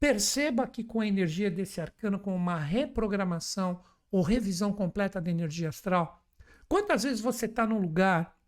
Perceba 0.00 0.66
que 0.66 0.84
com 0.84 1.00
a 1.00 1.06
energia 1.06 1.50
desse 1.50 1.80
arcano, 1.80 2.18
com 2.18 2.34
uma 2.34 2.58
reprogramação 2.58 3.82
ou 4.10 4.22
revisão 4.22 4.72
completa 4.72 5.20
da 5.20 5.30
energia 5.30 5.68
astral, 5.68 6.24
quantas 6.68 7.02
vezes 7.02 7.20
você 7.20 7.46
está 7.46 7.66
num 7.66 7.80
lugar 7.80 8.38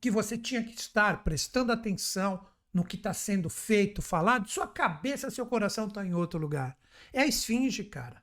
que 0.00 0.10
você 0.10 0.36
tinha 0.36 0.62
que 0.62 0.74
estar 0.74 1.22
prestando 1.22 1.72
atenção, 1.72 2.44
no 2.72 2.84
que 2.84 2.96
está 2.96 3.12
sendo 3.12 3.50
feito, 3.50 4.00
falado, 4.00 4.48
sua 4.48 4.66
cabeça, 4.66 5.30
seu 5.30 5.44
coração 5.44 5.88
está 5.88 6.06
em 6.06 6.14
outro 6.14 6.38
lugar. 6.38 6.76
É 7.12 7.22
a 7.22 7.26
esfinge, 7.26 7.84
cara. 7.84 8.22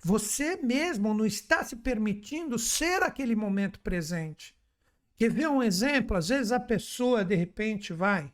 Você 0.00 0.56
mesmo 0.56 1.14
não 1.14 1.24
está 1.24 1.62
se 1.62 1.76
permitindo 1.76 2.58
ser 2.58 3.02
aquele 3.02 3.36
momento 3.36 3.78
presente. 3.80 4.56
Quer 5.16 5.30
ver 5.30 5.48
um 5.48 5.62
exemplo? 5.62 6.16
Às 6.16 6.28
vezes 6.28 6.50
a 6.50 6.58
pessoa, 6.58 7.24
de 7.24 7.36
repente, 7.36 7.92
vai, 7.92 8.32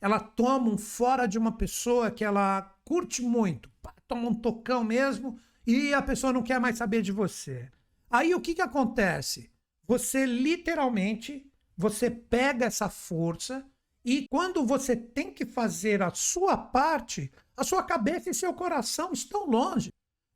ela 0.00 0.20
toma 0.20 0.70
um 0.70 0.78
fora 0.78 1.26
de 1.26 1.38
uma 1.38 1.52
pessoa 1.52 2.10
que 2.10 2.24
ela 2.24 2.62
curte 2.84 3.22
muito, 3.22 3.70
toma 4.06 4.28
um 4.28 4.34
tocão 4.34 4.84
mesmo, 4.84 5.38
e 5.66 5.92
a 5.92 6.00
pessoa 6.00 6.32
não 6.32 6.42
quer 6.42 6.58
mais 6.58 6.78
saber 6.78 7.02
de 7.02 7.12
você. 7.12 7.70
Aí 8.10 8.34
o 8.34 8.40
que, 8.40 8.54
que 8.54 8.62
acontece? 8.62 9.50
Você 9.86 10.24
literalmente, 10.24 11.50
você 11.76 12.10
pega 12.10 12.66
essa 12.66 12.88
força, 12.88 13.64
e 14.04 14.26
quando 14.30 14.64
você 14.64 14.96
tem 14.96 15.32
que 15.32 15.44
fazer 15.44 16.02
a 16.02 16.10
sua 16.14 16.56
parte, 16.56 17.30
a 17.56 17.64
sua 17.64 17.82
cabeça 17.82 18.30
e 18.30 18.34
seu 18.34 18.54
coração 18.54 19.12
estão 19.12 19.44
longe. 19.46 19.90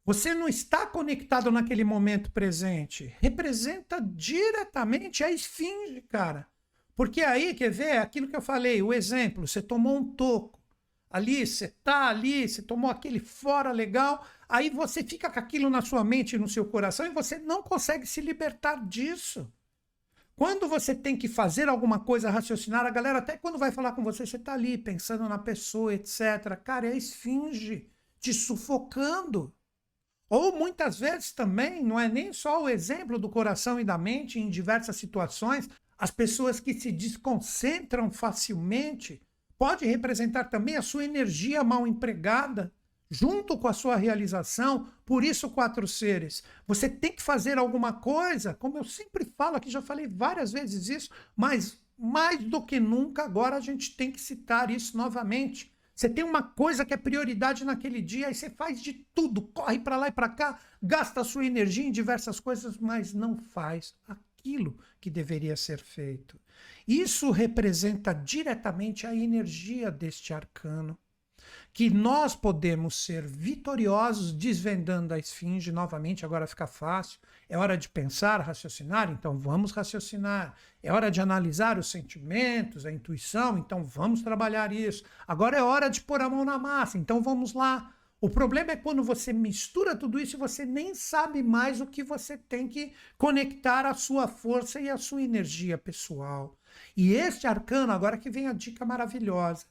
Você 0.05 0.35
não 0.35 0.49
está 0.49 0.85
conectado 0.85 1.51
naquele 1.51 1.85
momento 1.85 2.33
presente. 2.33 3.16
Representa 3.21 4.01
diretamente 4.01 5.23
a 5.23 5.31
esfinge, 5.31 6.01
cara. 6.03 6.47
Porque 6.94 7.22
aí, 7.22 7.55
quer 7.55 7.70
ver, 7.70 7.98
aquilo 7.98 8.28
que 8.28 8.37
eu 8.37 8.42
falei, 8.42 8.83
o 8.83 8.92
exemplo, 8.92 9.46
você 9.46 9.62
tomou 9.62 9.96
um 9.96 10.05
toco. 10.14 10.61
Ali, 11.11 11.46
você 11.46 11.68
tá 11.85 12.09
ali, 12.09 12.48
você 12.48 12.62
tomou 12.62 12.90
aquele 12.90 13.20
fora 13.20 13.70
legal, 13.70 14.26
aí 14.48 14.70
você 14.70 15.02
fica 15.02 15.31
com 15.31 15.38
aquilo 15.38 15.68
na 15.68 15.83
sua 15.83 16.02
mente 16.02 16.37
e 16.37 16.38
no 16.38 16.48
seu 16.48 16.64
coração 16.64 17.05
e 17.05 17.11
você 17.11 17.38
não 17.38 17.62
consegue 17.62 18.07
se 18.07 18.20
libertar 18.20 18.87
disso. 18.87 19.52
Quando 20.35 20.66
você 20.66 20.94
tem 20.94 21.16
que 21.16 21.28
fazer 21.28 21.68
alguma 21.68 22.00
coisa, 22.00 22.31
raciocinar, 22.31 22.87
a 22.87 22.90
galera, 22.90 23.18
até 23.18 23.37
quando 23.37 23.59
vai 23.59 23.70
falar 23.70 23.92
com 23.92 24.02
você, 24.02 24.26
você 24.26 24.37
está 24.37 24.55
ali 24.55 24.78
pensando 24.78 25.28
na 25.28 25.38
pessoa, 25.38 25.94
etc. 25.94 26.57
Cara, 26.64 26.88
é 26.88 26.92
a 26.92 26.96
esfinge 26.96 27.90
te 28.18 28.33
sufocando. 28.33 29.55
Ou 30.31 30.57
muitas 30.57 30.98
vezes 30.98 31.33
também, 31.33 31.85
não 31.85 32.00
é 32.00 32.09
nem 32.09 32.33
só 32.33 32.62
o 32.62 32.68
exemplo 32.68 33.18
do 33.18 33.28
coração 33.28 33.78
e 33.78 33.85
da 33.85 33.98
mente 33.98 34.40
em 34.40 34.48
diversas 34.48 34.96
situações, 34.96 35.68
as 36.03 36.11
pessoas 36.11 36.59
que 36.59 36.75
se 36.75 36.91
desconcentram 36.91 38.11
facilmente 38.11 39.23
pode 39.57 39.87
representar 39.87 40.47
também 40.47 40.77
a 40.77 40.83
sua 40.83 41.05
energia 41.05 41.62
mal 41.62 41.87
empregada 41.87 42.73
junto 43.09 43.57
com 43.57 43.69
a 43.69 43.73
sua 43.73 43.95
realização. 43.95 44.88
Por 45.07 45.23
isso, 45.23 45.51
quatro 45.51 45.87
seres. 45.87 46.43
Você 46.67 46.88
tem 46.88 47.12
que 47.12 47.23
fazer 47.23 47.57
alguma 47.57 47.93
coisa, 47.93 48.53
como 48.53 48.79
eu 48.79 48.83
sempre 48.83 49.25
falo 49.25 49.55
aqui, 49.55 49.71
já 49.71 49.81
falei 49.81 50.09
várias 50.09 50.51
vezes 50.51 50.88
isso, 50.88 51.09
mas 51.37 51.81
mais 51.97 52.43
do 52.43 52.67
que 52.67 52.81
nunca 52.81 53.23
agora 53.23 53.55
a 53.55 53.61
gente 53.61 53.95
tem 53.95 54.11
que 54.11 54.21
citar 54.21 54.73
isso 54.73 54.97
novamente. 54.97 55.73
Você 55.95 56.09
tem 56.09 56.25
uma 56.25 56.43
coisa 56.43 56.85
que 56.85 56.95
é 56.95 56.97
prioridade 56.97 57.65
naquele 57.65 58.03
dia, 58.03 58.27
aí 58.27 58.35
você 58.35 58.51
faz 58.51 58.83
de 58.83 59.07
tudo, 59.15 59.41
corre 59.41 59.79
para 59.79 59.97
lá 59.97 60.09
e 60.09 60.12
para 60.12 60.31
cá, 60.31 60.59
gasta 60.83 61.21
a 61.21 61.25
sua 61.25 61.47
energia 61.47 61.87
em 61.87 61.93
diversas 61.93 62.41
coisas, 62.41 62.77
mas 62.77 63.15
não 63.15 63.38
faz 63.38 63.95
aquilo 64.09 64.32
que 65.00 65.11
deveria 65.11 65.57
ser 65.57 65.78
feito. 65.78 66.40
Isso 66.87 67.31
representa 67.31 68.12
diretamente 68.12 69.07
a 69.07 69.14
energia 69.14 69.90
deste 69.90 70.33
arcano 70.33 70.98
que 71.72 71.88
nós 71.88 72.35
podemos 72.35 72.94
ser 72.94 73.26
vitoriosos 73.26 74.33
desvendando 74.33 75.14
a 75.14 75.18
esfinge 75.18 75.72
novamente, 75.72 76.24
agora 76.24 76.46
fica 76.46 76.66
fácil. 76.66 77.18
É 77.48 77.57
hora 77.57 77.76
de 77.76 77.88
pensar, 77.88 78.40
raciocinar, 78.40 79.11
então 79.11 79.38
vamos 79.38 79.72
raciocinar. 79.72 80.55
É 80.83 80.92
hora 80.92 81.11
de 81.11 81.20
analisar 81.20 81.78
os 81.78 81.90
sentimentos, 81.90 82.85
a 82.85 82.92
intuição, 82.92 83.59
então 83.59 83.83
vamos 83.83 84.22
trabalhar 84.22 84.72
isso. 84.72 85.02
Agora 85.26 85.57
é 85.57 85.62
hora 85.62 85.88
de 85.88 86.02
pôr 86.02 86.20
a 86.20 86.28
mão 86.28 86.44
na 86.44 86.59
massa, 86.59 86.98
então 86.98 87.22
vamos 87.22 87.55
lá. 87.55 87.94
O 88.22 88.30
problema 88.30 88.70
é 88.70 88.76
quando 88.76 89.02
você 89.02 89.32
mistura 89.32 89.96
tudo 89.96 90.18
isso 90.18 90.37
e 90.37 90.38
você 90.38 90.64
nem 90.64 90.94
sabe 90.94 91.42
mais 91.42 91.80
o 91.80 91.87
que 91.87 92.04
você 92.04 92.38
tem 92.38 92.68
que 92.68 92.94
conectar 93.18 93.85
a 93.85 93.94
sua 93.94 94.28
força 94.28 94.80
e 94.80 94.88
a 94.88 94.96
sua 94.96 95.22
energia 95.22 95.76
pessoal. 95.76 96.56
E 96.96 97.12
este 97.14 97.48
arcano, 97.48 97.92
agora 97.92 98.16
que 98.16 98.30
vem 98.30 98.46
a 98.46 98.52
dica 98.52 98.85
maravilhosa 98.85 99.66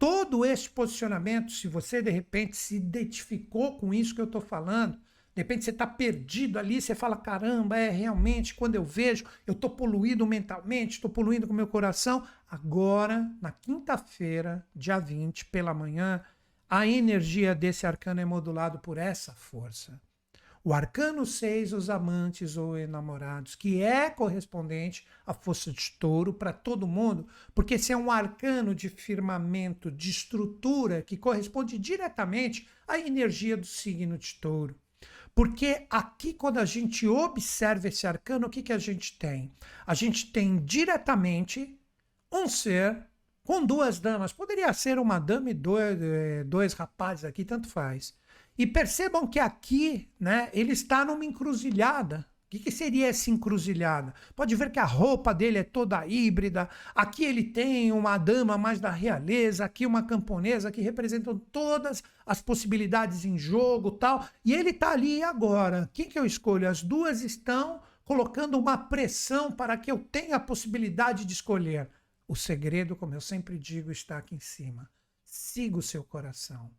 todo 0.00 0.46
este 0.46 0.70
posicionamento, 0.70 1.52
se 1.52 1.68
você 1.68 2.00
de 2.00 2.10
repente 2.10 2.56
se 2.56 2.74
identificou 2.74 3.76
com 3.76 3.92
isso 3.92 4.14
que 4.14 4.20
eu 4.22 4.24
estou 4.24 4.40
falando, 4.40 4.94
de 4.94 5.42
repente 5.42 5.62
você 5.62 5.70
está 5.70 5.86
perdido 5.86 6.58
ali, 6.58 6.80
você 6.80 6.94
fala: 6.94 7.14
caramba, 7.16 7.76
é 7.76 7.90
realmente, 7.90 8.54
quando 8.54 8.76
eu 8.76 8.82
vejo, 8.82 9.26
eu 9.46 9.52
estou 9.52 9.68
poluído 9.68 10.26
mentalmente, 10.26 10.94
estou 10.94 11.10
poluindo 11.10 11.46
com 11.46 11.52
o 11.52 11.56
meu 11.56 11.66
coração. 11.66 12.26
Agora, 12.50 13.30
na 13.42 13.52
quinta-feira, 13.52 14.66
dia 14.74 14.98
20, 14.98 15.44
pela 15.44 15.74
manhã, 15.74 16.22
a 16.70 16.86
energia 16.86 17.52
desse 17.52 17.84
arcano 17.84 18.20
é 18.20 18.24
modulado 18.24 18.78
por 18.78 18.96
essa 18.96 19.34
força. 19.34 20.00
O 20.62 20.72
arcano 20.72 21.26
6, 21.26 21.72
os 21.72 21.90
amantes 21.90 22.56
ou 22.56 22.78
enamorados, 22.78 23.56
que 23.56 23.82
é 23.82 24.08
correspondente 24.08 25.04
à 25.26 25.34
força 25.34 25.72
de 25.72 25.90
touro 25.98 26.32
para 26.32 26.52
todo 26.52 26.86
mundo, 26.86 27.26
porque 27.54 27.74
esse 27.74 27.92
é 27.92 27.96
um 27.96 28.10
arcano 28.10 28.72
de 28.72 28.88
firmamento, 28.88 29.90
de 29.90 30.10
estrutura, 30.10 31.02
que 31.02 31.16
corresponde 31.16 31.76
diretamente 31.76 32.68
à 32.86 32.98
energia 32.98 33.56
do 33.56 33.66
signo 33.66 34.16
de 34.16 34.34
touro. 34.34 34.76
Porque 35.34 35.86
aqui, 35.90 36.34
quando 36.34 36.58
a 36.58 36.64
gente 36.64 37.04
observa 37.08 37.88
esse 37.88 38.06
arcano, 38.06 38.46
o 38.46 38.50
que, 38.50 38.62
que 38.62 38.72
a 38.72 38.78
gente 38.78 39.18
tem? 39.18 39.52
A 39.84 39.94
gente 39.94 40.30
tem 40.30 40.62
diretamente 40.64 41.80
um 42.30 42.46
ser 42.46 43.09
com 43.50 43.66
duas 43.66 43.98
damas. 43.98 44.32
Poderia 44.32 44.72
ser 44.72 44.96
uma 44.96 45.18
dama 45.18 45.50
e 45.50 45.54
dois, 45.54 46.00
eh, 46.00 46.44
dois 46.44 46.72
rapazes 46.72 47.24
aqui, 47.24 47.44
tanto 47.44 47.68
faz. 47.68 48.14
E 48.56 48.64
percebam 48.64 49.26
que 49.26 49.40
aqui, 49.40 50.08
né, 50.20 50.48
ele 50.52 50.70
está 50.70 51.04
numa 51.04 51.24
encruzilhada. 51.24 52.24
O 52.46 52.50
que, 52.50 52.60
que, 52.60 52.70
seria 52.70 53.08
essa 53.08 53.28
encruzilhada? 53.28 54.14
Pode 54.36 54.54
ver 54.54 54.70
que 54.70 54.78
a 54.78 54.84
roupa 54.84 55.34
dele 55.34 55.58
é 55.58 55.64
toda 55.64 56.06
híbrida. 56.06 56.68
Aqui 56.94 57.24
ele 57.24 57.42
tem 57.42 57.90
uma 57.90 58.16
dama 58.18 58.56
mais 58.56 58.78
da 58.78 58.90
realeza, 58.90 59.64
aqui 59.64 59.84
uma 59.84 60.04
camponesa 60.04 60.70
que 60.70 60.80
representam 60.80 61.36
todas 61.36 62.04
as 62.24 62.40
possibilidades 62.40 63.24
em 63.24 63.36
jogo, 63.36 63.90
tal. 63.90 64.28
E 64.44 64.54
ele 64.54 64.70
está 64.70 64.92
ali 64.92 65.24
agora. 65.24 65.90
Quem 65.92 66.08
que 66.08 66.18
eu 66.20 66.24
escolho? 66.24 66.68
As 66.68 66.84
duas 66.84 67.22
estão 67.22 67.80
colocando 68.04 68.56
uma 68.56 68.78
pressão 68.78 69.50
para 69.50 69.76
que 69.76 69.90
eu 69.90 69.98
tenha 69.98 70.36
a 70.36 70.40
possibilidade 70.40 71.24
de 71.24 71.32
escolher. 71.32 71.88
O 72.30 72.36
segredo, 72.36 72.94
como 72.94 73.12
eu 73.12 73.20
sempre 73.20 73.58
digo, 73.58 73.90
está 73.90 74.16
aqui 74.16 74.36
em 74.36 74.38
cima. 74.38 74.88
Siga 75.24 75.78
o 75.78 75.82
seu 75.82 76.04
coração. 76.04 76.70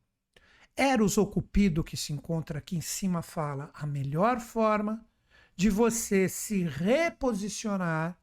Eros 0.77 1.17
o 1.17 1.27
Cupido, 1.27 1.83
que 1.83 1.97
se 1.97 2.13
encontra 2.13 2.59
aqui 2.59 2.77
em 2.77 2.79
cima, 2.79 3.21
fala 3.21 3.69
a 3.73 3.85
melhor 3.85 4.39
forma 4.39 5.05
de 5.53 5.69
você 5.69 6.29
se 6.29 6.63
reposicionar, 6.63 8.17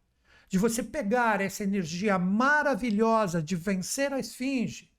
de 0.49 0.57
você 0.57 0.83
pegar 0.83 1.43
essa 1.43 1.63
energia 1.63 2.19
maravilhosa 2.19 3.43
de 3.43 3.57
vencer 3.57 4.11
a 4.11 4.19
esfinge, 4.19 4.91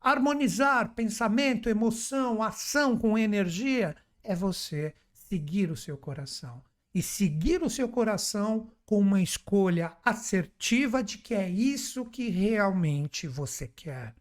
harmonizar 0.00 0.96
pensamento, 0.96 1.68
emoção, 1.68 2.42
ação 2.42 2.98
com 2.98 3.16
energia, 3.16 3.94
é 4.24 4.34
você 4.34 4.96
seguir 5.12 5.70
o 5.70 5.76
seu 5.76 5.96
coração. 5.96 6.60
E 6.94 7.02
seguir 7.02 7.62
o 7.62 7.70
seu 7.70 7.88
coração 7.88 8.70
com 8.84 8.98
uma 8.98 9.22
escolha 9.22 9.96
assertiva 10.04 11.02
de 11.02 11.18
que 11.18 11.34
é 11.34 11.48
isso 11.48 12.06
que 12.06 12.30
realmente 12.30 13.28
você 13.28 13.68
quer. 13.68 14.14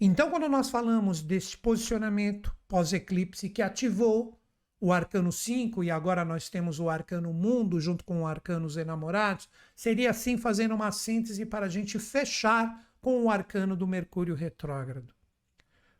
Então, 0.00 0.30
quando 0.30 0.48
nós 0.48 0.70
falamos 0.70 1.22
desse 1.22 1.56
posicionamento 1.56 2.54
pós-eclipse 2.68 3.48
que 3.48 3.62
ativou 3.62 4.38
o 4.80 4.92
arcano 4.92 5.32
5 5.32 5.82
e 5.82 5.90
agora 5.90 6.24
nós 6.24 6.50
temos 6.50 6.78
o 6.78 6.90
arcano 6.90 7.32
mundo 7.32 7.80
junto 7.80 8.04
com 8.04 8.22
o 8.22 8.26
arcano 8.26 8.66
os 8.66 8.76
enamorados, 8.76 9.48
seria 9.74 10.10
assim 10.10 10.36
fazendo 10.36 10.74
uma 10.74 10.92
síntese 10.92 11.46
para 11.46 11.66
a 11.66 11.68
gente 11.68 11.98
fechar 11.98 12.86
com 13.00 13.22
o 13.22 13.30
arcano 13.30 13.76
do 13.76 13.86
Mercúrio 13.86 14.34
retrógrado. 14.34 15.14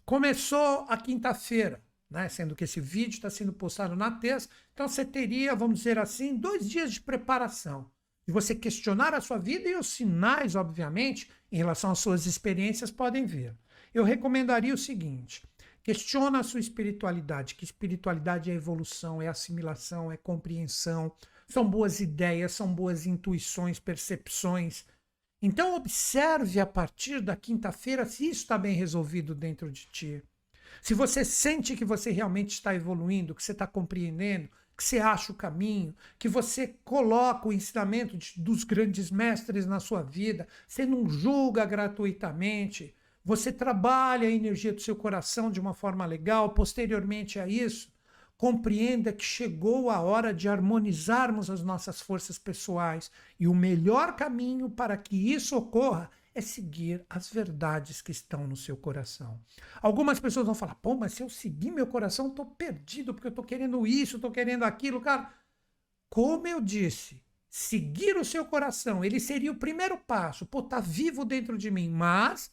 Começou 0.04 0.84
a 0.88 0.96
quinta-feira, 0.98 1.82
né? 2.14 2.28
sendo 2.30 2.56
que 2.56 2.64
esse 2.64 2.80
vídeo 2.80 3.16
está 3.16 3.28
sendo 3.28 3.52
postado 3.52 3.94
na 3.94 4.10
terça, 4.10 4.48
então 4.72 4.88
você 4.88 5.04
teria, 5.04 5.54
vamos 5.54 5.78
dizer 5.78 5.98
assim, 5.98 6.34
dois 6.36 6.68
dias 6.68 6.92
de 6.94 7.00
preparação. 7.00 7.90
De 8.26 8.32
você 8.32 8.54
questionar 8.54 9.12
a 9.12 9.20
sua 9.20 9.36
vida 9.36 9.68
e 9.68 9.76
os 9.76 9.88
sinais, 9.88 10.54
obviamente, 10.54 11.30
em 11.52 11.58
relação 11.58 11.90
às 11.90 11.98
suas 11.98 12.24
experiências 12.24 12.90
podem 12.90 13.26
vir 13.26 13.54
eu 13.94 14.02
recomendaria 14.02 14.74
o 14.74 14.78
seguinte: 14.78 15.48
questiona 15.82 16.40
a 16.40 16.42
sua 16.42 16.60
espiritualidade, 16.60 17.54
que 17.54 17.64
espiritualidade 17.64 18.50
é 18.50 18.54
evolução, 18.54 19.22
é 19.22 19.28
assimilação, 19.28 20.10
é 20.10 20.16
compreensão, 20.16 21.14
são 21.48 21.68
boas 21.68 22.00
ideias, 22.00 22.52
são 22.52 22.74
boas 22.74 23.06
intuições, 23.06 23.78
percepções. 23.78 24.84
Então 25.40 25.76
observe 25.76 26.58
a 26.58 26.66
partir 26.66 27.20
da 27.20 27.36
quinta-feira 27.36 28.04
se 28.04 28.24
isso 28.24 28.42
está 28.42 28.58
bem 28.58 28.74
resolvido 28.74 29.34
dentro 29.34 29.70
de 29.70 29.86
ti. 29.86 30.22
Se 30.82 30.94
você 30.94 31.24
sente 31.24 31.76
que 31.76 31.84
você 31.84 32.10
realmente 32.10 32.50
está 32.50 32.74
evoluindo, 32.74 33.34
que 33.34 33.42
você 33.42 33.52
está 33.52 33.66
compreendendo, 33.66 34.48
que 34.76 34.82
você 34.82 34.98
acha 34.98 35.32
o 35.32 35.36
caminho, 35.36 35.94
que 36.18 36.28
você 36.28 36.76
coloca 36.84 37.48
o 37.48 37.52
ensinamento 37.52 38.16
de, 38.16 38.34
dos 38.36 38.64
grandes 38.64 39.10
mestres 39.10 39.66
na 39.66 39.78
sua 39.78 40.02
vida, 40.02 40.48
você 40.66 40.84
não 40.84 41.08
julga 41.08 41.64
gratuitamente, 41.64 42.94
você 43.24 43.52
trabalha 43.52 44.28
a 44.28 44.32
energia 44.32 44.72
do 44.72 44.80
seu 44.80 44.96
coração 44.96 45.50
de 45.50 45.60
uma 45.60 45.72
forma 45.72 46.04
legal, 46.04 46.50
posteriormente 46.50 47.38
a 47.38 47.46
isso, 47.46 47.92
compreenda 48.36 49.12
que 49.12 49.24
chegou 49.24 49.90
a 49.90 50.00
hora 50.00 50.34
de 50.34 50.48
harmonizarmos 50.48 51.48
as 51.48 51.62
nossas 51.62 52.00
forças 52.00 52.38
pessoais 52.38 53.10
e 53.38 53.46
o 53.46 53.54
melhor 53.54 54.16
caminho 54.16 54.68
para 54.68 54.96
que 54.96 55.32
isso 55.32 55.56
ocorra 55.56 56.10
é 56.34 56.40
seguir 56.40 57.04
as 57.08 57.30
verdades 57.30 58.02
que 58.02 58.10
estão 58.10 58.46
no 58.46 58.56
seu 58.56 58.76
coração. 58.76 59.40
Algumas 59.80 60.18
pessoas 60.18 60.46
vão 60.46 60.54
falar: 60.54 60.74
pô, 60.76 60.94
mas 60.94 61.12
se 61.12 61.22
eu 61.22 61.28
seguir 61.28 61.70
meu 61.70 61.86
coração, 61.86 62.28
estou 62.28 62.46
perdido 62.46 63.14
porque 63.14 63.28
eu 63.28 63.30
estou 63.30 63.44
querendo 63.44 63.86
isso, 63.86 64.16
estou 64.16 64.32
querendo 64.32 64.64
aquilo. 64.64 65.00
Cara, 65.00 65.32
como 66.10 66.46
eu 66.46 66.60
disse, 66.60 67.22
seguir 67.48 68.16
o 68.16 68.24
seu 68.24 68.44
coração, 68.44 69.04
ele 69.04 69.20
seria 69.20 69.52
o 69.52 69.58
primeiro 69.58 69.96
passo. 69.96 70.44
Pô, 70.44 70.62
tá 70.62 70.80
vivo 70.80 71.24
dentro 71.24 71.56
de 71.56 71.70
mim, 71.70 71.88
mas 71.88 72.50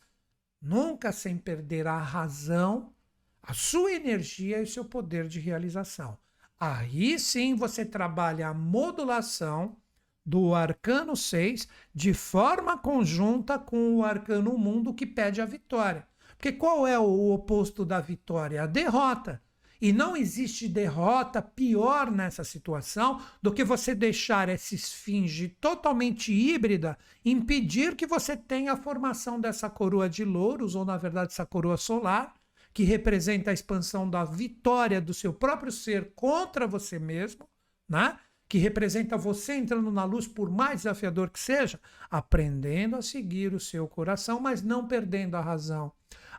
nunca 0.62 1.12
sem 1.12 1.38
perder 1.38 1.88
a 1.88 1.98
razão, 1.98 2.94
a 3.42 3.54
sua 3.54 3.92
energia 3.94 4.60
e 4.60 4.64
o 4.64 4.68
seu 4.68 4.86
poder 4.86 5.28
de 5.28 5.40
realização. 5.40 6.18
Aí 6.60 7.18
sim 7.18 7.56
você 7.56 7.84
trabalha 7.84 8.50
a 8.50 8.54
modulação 8.54 9.81
do 10.26 10.54
arcano 10.54 11.16
6 11.16 11.68
de 11.94 12.14
forma 12.14 12.78
conjunta 12.78 13.58
com 13.58 13.96
o 13.96 14.06
arcano 14.06 14.58
mundo 14.58 14.94
que 14.94 15.06
pede 15.06 15.42
a 15.42 15.46
vitória. 15.46 16.08
Porque 16.38 16.52
qual 16.52 16.88
é 16.88 16.98
o 16.98 17.32
oposto 17.32 17.86
da 17.86 18.00
vitória? 18.00 18.64
A 18.64 18.66
derrota. 18.66 19.42
E 19.82 19.92
não 19.92 20.16
existe 20.16 20.68
derrota 20.68 21.42
pior 21.42 22.12
nessa 22.12 22.44
situação 22.44 23.20
do 23.42 23.52
que 23.52 23.64
você 23.64 23.96
deixar 23.96 24.48
essa 24.48 24.76
esfinge 24.76 25.50
totalmente 25.60 26.32
híbrida 26.32 26.96
impedir 27.26 27.96
que 27.96 28.06
você 28.06 28.38
tenha 28.38 28.74
a 28.74 28.78
formação 28.78 29.40
dessa 29.40 29.70
coroa 29.72 30.08
de 30.08 30.24
louros, 30.24 30.76
ou 30.76 30.86
na 30.86 30.98
verdade 30.98 31.32
essa 31.32 31.48
coroa 31.48 31.78
solar, 31.78 32.36
que 32.72 32.84
representa 32.84 33.50
a 33.50 33.54
expansão 33.54 34.08
da 34.08 34.24
vitória 34.24 35.02
do 35.02 35.16
seu 35.16 35.34
próprio 35.34 35.72
ser 35.72 36.14
contra 36.14 36.68
você 36.68 37.00
mesmo, 37.00 37.48
né? 37.90 38.18
Que 38.52 38.58
representa 38.58 39.16
você 39.16 39.54
entrando 39.54 39.90
na 39.90 40.04
luz, 40.04 40.28
por 40.28 40.50
mais 40.50 40.82
desafiador 40.82 41.30
que 41.30 41.40
seja, 41.40 41.80
aprendendo 42.10 42.98
a 42.98 43.02
seguir 43.02 43.54
o 43.54 43.62
seu 43.62 43.88
coração, 43.88 44.42
mas 44.42 44.62
não 44.62 44.86
perdendo 44.86 45.36
a 45.36 45.40
razão. 45.40 45.90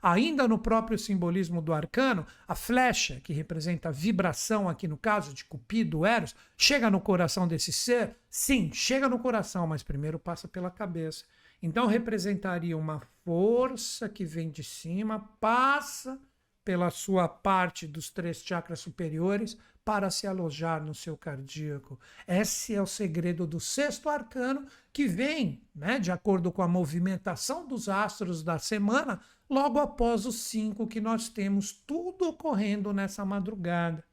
Ainda 0.02 0.46
no 0.46 0.58
próprio 0.58 0.98
simbolismo 0.98 1.62
do 1.62 1.72
arcano, 1.72 2.26
a 2.46 2.54
flecha, 2.54 3.18
que 3.24 3.32
representa 3.32 3.88
a 3.88 3.92
vibração, 3.92 4.68
aqui 4.68 4.86
no 4.86 4.98
caso 4.98 5.32
de 5.32 5.42
Cupido, 5.46 6.04
Eros, 6.04 6.36
chega 6.54 6.90
no 6.90 7.00
coração 7.00 7.48
desse 7.48 7.72
ser? 7.72 8.14
Sim, 8.28 8.70
chega 8.74 9.08
no 9.08 9.18
coração, 9.18 9.66
mas 9.66 9.82
primeiro 9.82 10.18
passa 10.18 10.46
pela 10.46 10.70
cabeça. 10.70 11.24
Então 11.62 11.86
representaria 11.86 12.76
uma 12.76 13.00
força 13.24 14.06
que 14.06 14.26
vem 14.26 14.50
de 14.50 14.62
cima, 14.62 15.30
passa 15.40 16.20
pela 16.62 16.90
sua 16.90 17.26
parte 17.26 17.86
dos 17.86 18.10
três 18.10 18.42
chakras 18.42 18.80
superiores 18.80 19.56
para 19.84 20.10
se 20.10 20.26
alojar 20.26 20.82
no 20.82 20.94
seu 20.94 21.16
cardíaco. 21.16 21.98
Esse 22.26 22.74
é 22.74 22.80
o 22.82 22.86
segredo 22.86 23.46
do 23.46 23.58
sexto 23.58 24.08
arcano 24.08 24.66
que 24.92 25.06
vem, 25.06 25.62
né, 25.74 25.98
de 25.98 26.12
acordo 26.12 26.52
com 26.52 26.62
a 26.62 26.68
movimentação 26.68 27.66
dos 27.66 27.88
astros 27.88 28.42
da 28.42 28.58
semana, 28.58 29.20
logo 29.48 29.78
após 29.78 30.24
os 30.26 30.36
cinco 30.36 30.86
que 30.86 31.00
nós 31.00 31.28
temos 31.28 31.72
tudo 31.72 32.28
ocorrendo 32.28 32.92
nessa 32.92 33.24
madrugada. 33.24 34.04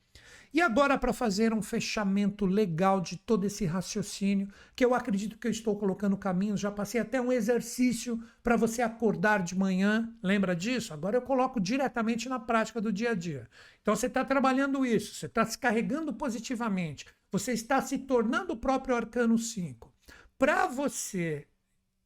E 0.52 0.62
agora, 0.62 0.98
para 0.98 1.14
fazer 1.14 1.54
um 1.54 1.62
fechamento 1.62 2.44
legal 2.44 3.00
de 3.00 3.18
todo 3.18 3.46
esse 3.46 3.66
raciocínio, 3.66 4.50
que 4.76 4.84
eu 4.84 4.96
acredito 4.96 5.38
que 5.38 5.46
eu 5.46 5.52
estou 5.52 5.78
colocando 5.78 6.18
caminhos, 6.18 6.60
já 6.60 6.72
passei 6.72 7.00
até 7.00 7.22
um 7.22 7.32
exercício 7.32 8.20
para 8.42 8.56
você 8.56 8.82
acordar 8.82 9.44
de 9.44 9.56
manhã, 9.56 10.12
lembra 10.24 10.56
disso? 10.56 10.92
Agora 10.92 11.16
eu 11.16 11.22
coloco 11.22 11.60
diretamente 11.60 12.28
na 12.28 12.40
prática 12.40 12.82
do 12.82 12.92
dia 12.92 13.12
a 13.12 13.16
dia. 13.16 13.48
Então 13.82 13.96
você 13.96 14.08
está 14.08 14.26
trabalhando 14.26 14.84
isso, 14.84 15.14
você 15.14 15.28
está 15.28 15.46
se 15.46 15.58
carregando 15.58 16.14
positivamente, 16.14 17.06
você 17.32 17.54
está 17.54 17.80
se 17.80 18.00
tornando 18.00 18.54
o 18.54 18.58
próprio 18.58 18.96
arcano 18.96 19.38
5. 19.38 19.94
Para 20.36 20.66
você 20.66 21.48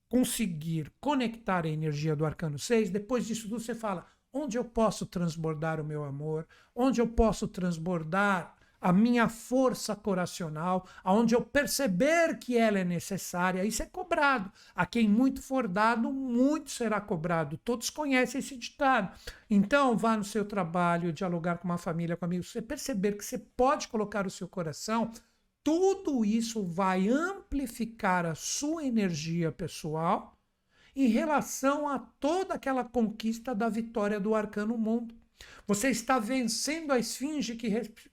conseguir 0.10 0.92
conectar 1.00 1.66
a 1.66 1.70
energia 1.70 2.16
do 2.16 2.26
arcano 2.26 2.60
6, 2.60 2.90
depois 2.90 3.26
disso 3.26 3.48
tudo 3.48 3.62
você 3.62 3.74
fala: 3.74 4.06
onde 4.34 4.58
eu 4.58 4.66
posso 4.66 5.06
transbordar 5.06 5.80
o 5.80 5.84
meu 5.86 6.04
amor, 6.04 6.48
onde 6.76 7.00
eu 7.00 7.08
posso 7.08 7.48
transbordar 7.48 8.56
a 8.84 8.92
minha 8.92 9.30
força 9.30 9.96
coracional, 9.96 10.86
aonde 11.06 11.34
eu 11.34 11.42
perceber 11.42 12.38
que 12.38 12.58
ela 12.58 12.80
é 12.80 12.84
necessária, 12.84 13.64
isso 13.64 13.82
é 13.82 13.86
cobrado. 13.86 14.52
A 14.76 14.86
quem 14.86 15.08
muito 15.08 15.42
for 15.42 15.70
dado, 15.70 16.12
muito 16.12 16.70
será 16.70 17.00
cobrado. 17.00 17.56
Todos 17.64 17.90
conhecem 17.90 18.40
esse 18.40 18.58
ditado. 18.58 19.10
Então, 19.50 19.96
vá 19.96 20.18
no 20.18 20.24
seu 20.26 20.44
trabalho, 20.44 21.14
dialogar 21.14 21.60
com 21.60 21.66
uma 21.66 21.78
família, 21.78 22.18
com 22.18 22.26
amigos, 22.26 22.52
você 22.52 22.62
perceber 22.62 23.14
que 23.14 23.24
você 23.24 23.38
pode 23.38 23.88
colocar 23.88 24.28
o 24.28 24.32
seu 24.32 24.50
coração, 24.50 25.14
tudo 25.64 26.26
isso 26.26 26.62
vai 26.62 27.08
amplificar 27.08 28.26
a 28.26 28.36
sua 28.36 28.84
energia 28.84 29.50
pessoal 29.50 30.33
em 30.96 31.08
relação 31.08 31.88
a 31.88 32.00
toda 32.00 32.54
aquela 32.54 32.84
conquista 32.84 33.54
da 33.54 33.70
vitória 33.70 34.20
do 34.20 34.36
arcano 34.36 34.78
mundo. 34.78 35.16
Você 35.68 35.90
está 35.90 36.20
vencendo 36.20 36.92
a 36.92 37.00
esfinge 37.00 37.56
que, 37.56 37.70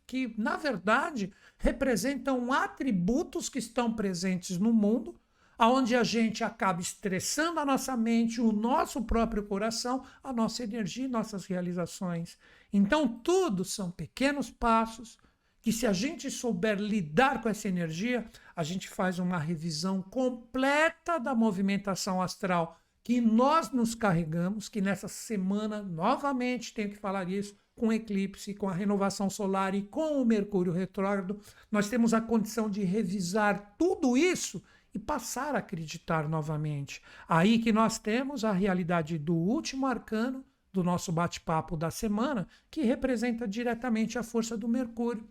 que, 0.06 0.34
na 0.38 0.56
verdade, 0.56 1.32
representam 1.58 2.52
atributos 2.52 3.48
que 3.48 3.58
estão 3.58 3.92
presentes 3.92 4.58
no 4.58 4.72
mundo, 4.72 5.20
aonde 5.58 5.94
a 5.94 6.02
gente 6.02 6.42
acaba 6.42 6.80
estressando 6.80 7.60
a 7.60 7.64
nossa 7.64 7.96
mente, 7.96 8.40
o 8.40 8.50
nosso 8.50 9.02
próprio 9.02 9.42
coração, 9.42 10.04
a 10.22 10.32
nossa 10.32 10.62
energia 10.62 11.04
e 11.04 11.08
nossas 11.08 11.44
realizações. 11.44 12.38
Então, 12.72 13.06
tudo 13.06 13.64
são 13.64 13.90
pequenos 13.90 14.48
passos 14.48 15.18
que, 15.60 15.72
se 15.72 15.86
a 15.86 15.92
gente 15.92 16.30
souber 16.30 16.78
lidar 16.78 17.42
com 17.42 17.48
essa 17.48 17.68
energia, 17.68 18.28
a 18.54 18.62
gente 18.62 18.88
faz 18.88 19.18
uma 19.18 19.38
revisão 19.38 20.02
completa 20.02 21.18
da 21.18 21.34
movimentação 21.34 22.20
astral 22.20 22.78
que 23.02 23.20
nós 23.20 23.70
nos 23.70 23.94
carregamos, 23.94 24.68
que 24.68 24.80
nessa 24.80 25.08
semana, 25.08 25.82
novamente 25.82 26.74
tenho 26.74 26.90
que 26.90 26.96
falar 26.96 27.28
isso, 27.28 27.54
com 27.74 27.88
o 27.88 27.92
eclipse, 27.92 28.54
com 28.54 28.68
a 28.68 28.74
renovação 28.74 29.30
solar 29.30 29.74
e 29.74 29.82
com 29.82 30.20
o 30.20 30.24
Mercúrio 30.24 30.72
retrógrado, 30.72 31.40
nós 31.72 31.88
temos 31.88 32.12
a 32.12 32.20
condição 32.20 32.68
de 32.68 32.84
revisar 32.84 33.74
tudo 33.78 34.18
isso 34.18 34.62
e 34.92 34.98
passar 34.98 35.54
a 35.54 35.58
acreditar 35.58 36.28
novamente. 36.28 37.00
Aí 37.26 37.58
que 37.58 37.72
nós 37.72 37.98
temos 37.98 38.44
a 38.44 38.52
realidade 38.52 39.18
do 39.18 39.34
último 39.34 39.86
arcano 39.86 40.44
do 40.72 40.84
nosso 40.84 41.10
bate-papo 41.10 41.76
da 41.76 41.90
semana, 41.90 42.46
que 42.70 42.82
representa 42.82 43.48
diretamente 43.48 44.18
a 44.18 44.22
força 44.22 44.56
do 44.56 44.68
Mercúrio. 44.68 45.26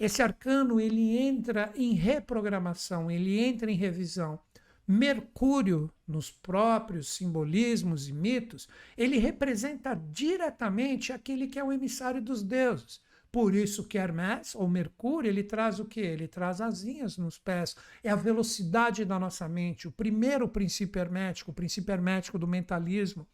Esse 0.00 0.22
arcano 0.22 0.80
ele 0.80 1.18
entra 1.18 1.70
em 1.76 1.92
reprogramação, 1.92 3.10
ele 3.10 3.38
entra 3.38 3.70
em 3.70 3.76
revisão. 3.76 4.40
Mercúrio, 4.88 5.92
nos 6.08 6.30
próprios 6.30 7.10
simbolismos 7.10 8.08
e 8.08 8.12
mitos, 8.14 8.66
ele 8.96 9.18
representa 9.18 9.94
diretamente 9.94 11.12
aquele 11.12 11.46
que 11.46 11.58
é 11.58 11.64
o 11.64 11.70
emissário 11.70 12.22
dos 12.22 12.42
deuses. 12.42 12.98
Por 13.30 13.54
isso 13.54 13.86
que 13.86 13.98
Hermes, 13.98 14.54
ou 14.54 14.66
Mercúrio, 14.66 15.28
ele 15.28 15.44
traz 15.44 15.78
o 15.78 15.84
que? 15.84 16.00
Ele 16.00 16.26
traz 16.26 16.60
asinhas 16.62 17.16
nos 17.16 17.38
pés. 17.38 17.76
É 18.02 18.10
a 18.10 18.16
velocidade 18.16 19.04
da 19.04 19.18
nossa 19.18 19.46
mente. 19.48 19.86
O 19.86 19.92
primeiro 19.92 20.48
princípio 20.48 20.98
hermético, 20.98 21.50
o 21.50 21.54
princípio 21.54 21.92
hermético 21.92 22.38
do 22.38 22.48
mentalismo. 22.48 23.28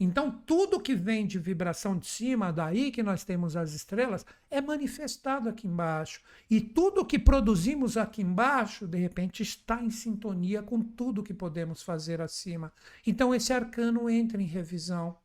Então, 0.00 0.30
tudo 0.30 0.78
que 0.78 0.94
vem 0.94 1.26
de 1.26 1.40
vibração 1.40 1.98
de 1.98 2.06
cima, 2.06 2.52
daí 2.52 2.92
que 2.92 3.02
nós 3.02 3.24
temos 3.24 3.56
as 3.56 3.72
estrelas, 3.72 4.24
é 4.48 4.60
manifestado 4.60 5.48
aqui 5.48 5.66
embaixo. 5.66 6.20
E 6.48 6.60
tudo 6.60 7.04
que 7.04 7.18
produzimos 7.18 7.96
aqui 7.96 8.22
embaixo, 8.22 8.86
de 8.86 8.96
repente, 8.96 9.42
está 9.42 9.82
em 9.82 9.90
sintonia 9.90 10.62
com 10.62 10.80
tudo 10.80 11.22
que 11.22 11.34
podemos 11.34 11.82
fazer 11.82 12.20
acima. 12.20 12.72
Então, 13.04 13.34
esse 13.34 13.52
arcano 13.52 14.08
entra 14.08 14.40
em 14.40 14.46
revisão. 14.46 15.18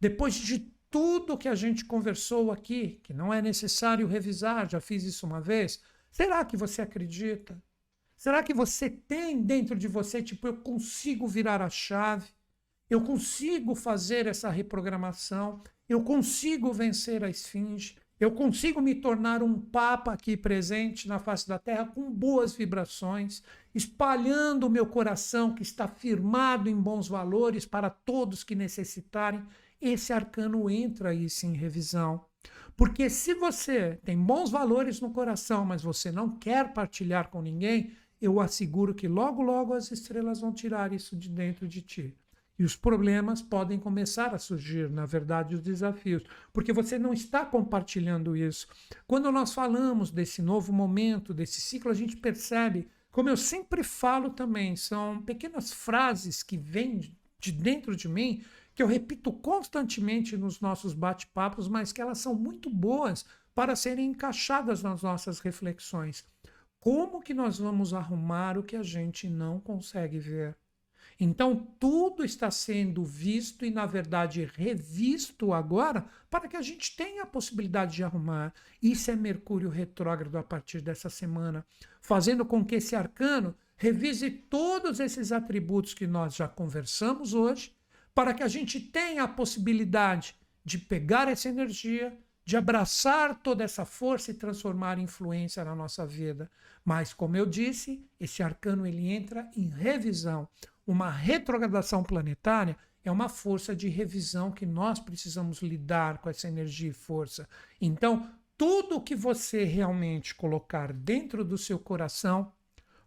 Depois 0.00 0.34
de 0.34 0.72
tudo 0.88 1.36
que 1.36 1.48
a 1.48 1.54
gente 1.56 1.84
conversou 1.84 2.52
aqui, 2.52 3.00
que 3.02 3.12
não 3.12 3.34
é 3.34 3.42
necessário 3.42 4.06
revisar, 4.06 4.70
já 4.70 4.80
fiz 4.80 5.02
isso 5.02 5.26
uma 5.26 5.40
vez, 5.40 5.80
será 6.10 6.44
que 6.44 6.56
você 6.56 6.82
acredita? 6.82 7.60
Será 8.16 8.42
que 8.42 8.54
você 8.54 8.88
tem 8.90 9.42
dentro 9.42 9.76
de 9.76 9.88
você, 9.88 10.22
tipo, 10.22 10.46
eu 10.46 10.56
consigo 10.58 11.26
virar 11.26 11.62
a 11.62 11.70
chave? 11.70 12.28
Eu 12.90 13.00
consigo 13.00 13.76
fazer 13.76 14.26
essa 14.26 14.50
reprogramação, 14.50 15.62
eu 15.88 16.02
consigo 16.02 16.72
vencer 16.72 17.22
a 17.22 17.30
esfinge, 17.30 17.96
eu 18.18 18.32
consigo 18.32 18.82
me 18.82 18.96
tornar 18.96 19.44
um 19.44 19.58
papa 19.58 20.12
aqui 20.12 20.36
presente 20.36 21.06
na 21.06 21.20
face 21.20 21.48
da 21.48 21.56
terra 21.56 21.86
com 21.86 22.10
boas 22.10 22.52
vibrações, 22.52 23.44
espalhando 23.72 24.66
o 24.66 24.70
meu 24.70 24.84
coração 24.86 25.54
que 25.54 25.62
está 25.62 25.86
firmado 25.86 26.68
em 26.68 26.74
bons 26.74 27.06
valores 27.06 27.64
para 27.64 27.88
todos 27.88 28.42
que 28.42 28.56
necessitarem. 28.56 29.42
Esse 29.80 30.12
arcano 30.12 30.68
entra 30.68 31.10
aí 31.10 31.30
sim 31.30 31.52
em 31.52 31.56
revisão. 31.56 32.24
Porque 32.76 33.08
se 33.08 33.34
você 33.34 34.00
tem 34.04 34.18
bons 34.18 34.50
valores 34.50 35.00
no 35.00 35.12
coração, 35.12 35.64
mas 35.64 35.82
você 35.82 36.10
não 36.10 36.36
quer 36.36 36.72
partilhar 36.72 37.28
com 37.28 37.40
ninguém, 37.40 37.92
eu 38.20 38.40
asseguro 38.40 38.94
que 38.94 39.06
logo, 39.06 39.42
logo 39.42 39.74
as 39.74 39.92
estrelas 39.92 40.40
vão 40.40 40.52
tirar 40.52 40.92
isso 40.92 41.16
de 41.16 41.28
dentro 41.28 41.68
de 41.68 41.80
ti. 41.82 42.19
E 42.60 42.62
os 42.62 42.76
problemas 42.76 43.40
podem 43.40 43.78
começar 43.78 44.34
a 44.34 44.38
surgir, 44.38 44.90
na 44.90 45.06
verdade, 45.06 45.54
os 45.54 45.62
desafios, 45.62 46.22
porque 46.52 46.74
você 46.74 46.98
não 46.98 47.10
está 47.10 47.42
compartilhando 47.42 48.36
isso. 48.36 48.68
Quando 49.06 49.32
nós 49.32 49.54
falamos 49.54 50.10
desse 50.10 50.42
novo 50.42 50.70
momento, 50.70 51.32
desse 51.32 51.58
ciclo, 51.58 51.90
a 51.90 51.94
gente 51.94 52.18
percebe, 52.18 52.86
como 53.10 53.30
eu 53.30 53.36
sempre 53.38 53.82
falo 53.82 54.28
também, 54.28 54.76
são 54.76 55.22
pequenas 55.22 55.72
frases 55.72 56.42
que 56.42 56.58
vêm 56.58 57.16
de 57.38 57.50
dentro 57.50 57.96
de 57.96 58.06
mim, 58.06 58.44
que 58.74 58.82
eu 58.82 58.86
repito 58.86 59.32
constantemente 59.32 60.36
nos 60.36 60.60
nossos 60.60 60.92
bate-papos, 60.92 61.66
mas 61.66 61.94
que 61.94 62.02
elas 62.02 62.18
são 62.18 62.34
muito 62.34 62.68
boas 62.68 63.24
para 63.54 63.74
serem 63.74 64.10
encaixadas 64.10 64.82
nas 64.82 65.00
nossas 65.00 65.40
reflexões. 65.40 66.26
Como 66.78 67.22
que 67.22 67.32
nós 67.32 67.58
vamos 67.58 67.94
arrumar 67.94 68.58
o 68.58 68.62
que 68.62 68.76
a 68.76 68.82
gente 68.82 69.30
não 69.30 69.58
consegue 69.58 70.18
ver? 70.18 70.58
Então, 71.22 71.54
tudo 71.78 72.24
está 72.24 72.50
sendo 72.50 73.04
visto 73.04 73.66
e, 73.66 73.70
na 73.70 73.84
verdade, 73.84 74.50
revisto 74.56 75.52
agora 75.52 76.06
para 76.30 76.48
que 76.48 76.56
a 76.56 76.62
gente 76.62 76.96
tenha 76.96 77.24
a 77.24 77.26
possibilidade 77.26 77.94
de 77.96 78.02
arrumar. 78.02 78.54
Isso 78.82 79.10
é 79.10 79.16
Mercúrio 79.16 79.68
retrógrado 79.68 80.36
a 80.38 80.42
partir 80.42 80.80
dessa 80.80 81.10
semana, 81.10 81.62
fazendo 82.00 82.42
com 82.46 82.64
que 82.64 82.76
esse 82.76 82.96
arcano 82.96 83.54
revise 83.76 84.30
todos 84.30 84.98
esses 84.98 85.30
atributos 85.30 85.92
que 85.92 86.06
nós 86.06 86.34
já 86.34 86.48
conversamos 86.48 87.34
hoje, 87.34 87.76
para 88.14 88.32
que 88.32 88.42
a 88.42 88.48
gente 88.48 88.80
tenha 88.80 89.24
a 89.24 89.28
possibilidade 89.28 90.34
de 90.64 90.78
pegar 90.78 91.28
essa 91.28 91.50
energia, 91.50 92.18
de 92.44 92.56
abraçar 92.56 93.42
toda 93.42 93.62
essa 93.62 93.84
força 93.84 94.30
e 94.30 94.34
transformar 94.34 94.98
em 94.98 95.02
influência 95.02 95.64
na 95.64 95.74
nossa 95.74 96.06
vida. 96.06 96.50
Mas, 96.84 97.12
como 97.12 97.36
eu 97.36 97.46
disse, 97.46 98.04
esse 98.18 98.42
arcano 98.42 98.86
ele 98.86 99.08
entra 99.08 99.48
em 99.54 99.68
revisão. 99.68 100.48
Uma 100.90 101.08
retrogradação 101.08 102.02
planetária 102.02 102.76
é 103.04 103.12
uma 103.12 103.28
força 103.28 103.76
de 103.76 103.88
revisão 103.88 104.50
que 104.50 104.66
nós 104.66 104.98
precisamos 104.98 105.62
lidar 105.62 106.18
com 106.18 106.28
essa 106.28 106.48
energia 106.48 106.90
e 106.90 106.92
força. 106.92 107.48
Então, 107.80 108.28
tudo 108.58 109.00
que 109.00 109.14
você 109.14 109.62
realmente 109.62 110.34
colocar 110.34 110.92
dentro 110.92 111.44
do 111.44 111.56
seu 111.56 111.78
coração, 111.78 112.52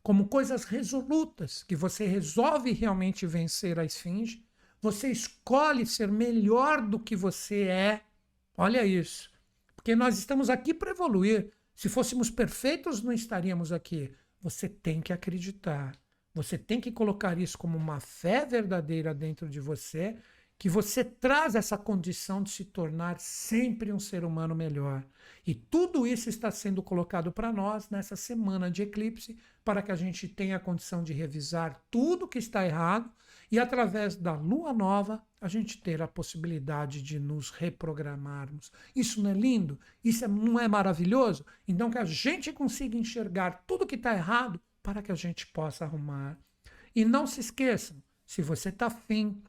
como 0.02 0.30
coisas 0.30 0.64
resolutas, 0.64 1.62
que 1.62 1.76
você 1.76 2.06
resolve 2.06 2.72
realmente 2.72 3.28
vencer 3.28 3.78
a 3.78 3.84
esfinge, 3.84 4.46
você 4.80 5.12
escolhe 5.12 5.86
ser 5.86 6.10
melhor 6.10 6.88
do 6.88 6.98
que 6.98 7.18
você 7.18 7.64
é. 7.64 8.02
Olha 8.56 8.86
isso. 8.86 9.30
Porque 9.76 9.94
nós 9.94 10.18
estamos 10.18 10.50
aqui 10.50 10.74
para 10.74 10.92
evoluir. 10.92 11.52
Se 11.76 11.90
fôssemos 11.90 12.30
perfeitos, 12.30 13.02
não 13.02 13.12
estaríamos 13.12 13.74
aqui. 13.74 14.16
Você 14.42 14.70
tem 14.70 15.02
que 15.02 15.12
acreditar. 15.12 16.02
Você 16.34 16.58
tem 16.58 16.82
que 16.82 16.92
colocar 16.92 17.38
isso 17.38 17.58
como 17.58 17.78
uma 17.78 18.00
fé 18.00 18.46
verdadeira 18.46 19.14
dentro 19.14 19.48
de 19.48 19.60
você, 19.60 20.18
que 20.58 20.68
você 20.70 21.04
traz 21.04 21.56
essa 21.56 21.78
condição 21.78 22.42
de 22.42 22.50
se 22.50 22.66
tornar 22.66 23.20
sempre 23.20 23.92
um 23.92 24.00
ser 24.00 24.24
humano 24.24 24.56
melhor. 24.56 25.06
E 25.46 25.54
tudo 25.54 26.08
isso 26.08 26.30
está 26.30 26.50
sendo 26.50 26.82
colocado 26.82 27.32
para 27.32 27.52
nós 27.52 27.90
nessa 27.90 28.16
semana 28.16 28.72
de 28.72 28.82
eclipse, 28.82 29.38
para 29.64 29.82
que 29.82 29.92
a 29.92 29.96
gente 29.96 30.28
tenha 30.28 30.56
a 30.56 30.60
condição 30.60 31.04
de 31.04 31.14
revisar 31.14 31.84
tudo 31.92 32.28
que 32.28 32.40
está 32.40 32.66
errado 32.66 33.12
e, 33.52 33.60
através 33.60 34.16
da 34.16 34.34
lua 34.34 34.74
nova, 34.74 35.22
a 35.40 35.48
gente 35.48 35.82
ter 35.82 36.02
a 36.02 36.08
possibilidade 36.08 37.04
de 37.04 37.20
nos 37.20 37.52
reprogramarmos. 37.52 38.72
Isso 38.96 39.22
não 39.22 39.30
é 39.30 39.34
lindo? 39.34 39.80
Isso 40.04 40.26
é, 40.26 40.28
não 40.28 40.60
é 40.60 40.68
maravilhoso? 40.68 41.46
Então, 41.68 41.92
que 41.92 41.98
a 41.98 42.06
gente 42.06 42.52
consiga 42.52 42.98
enxergar 42.98 43.64
tudo 43.68 43.86
que 43.86 43.96
está 43.96 44.14
errado 44.14 44.60
para 44.84 45.02
que 45.02 45.12
a 45.12 45.16
gente 45.16 45.48
possa 45.48 45.86
arrumar. 45.86 46.38
E 46.94 47.04
não 47.06 47.26
se 47.26 47.40
esqueçam, 47.40 47.98
se 48.26 48.42
você 48.42 48.70
está 48.70 48.88
afim 48.88 49.42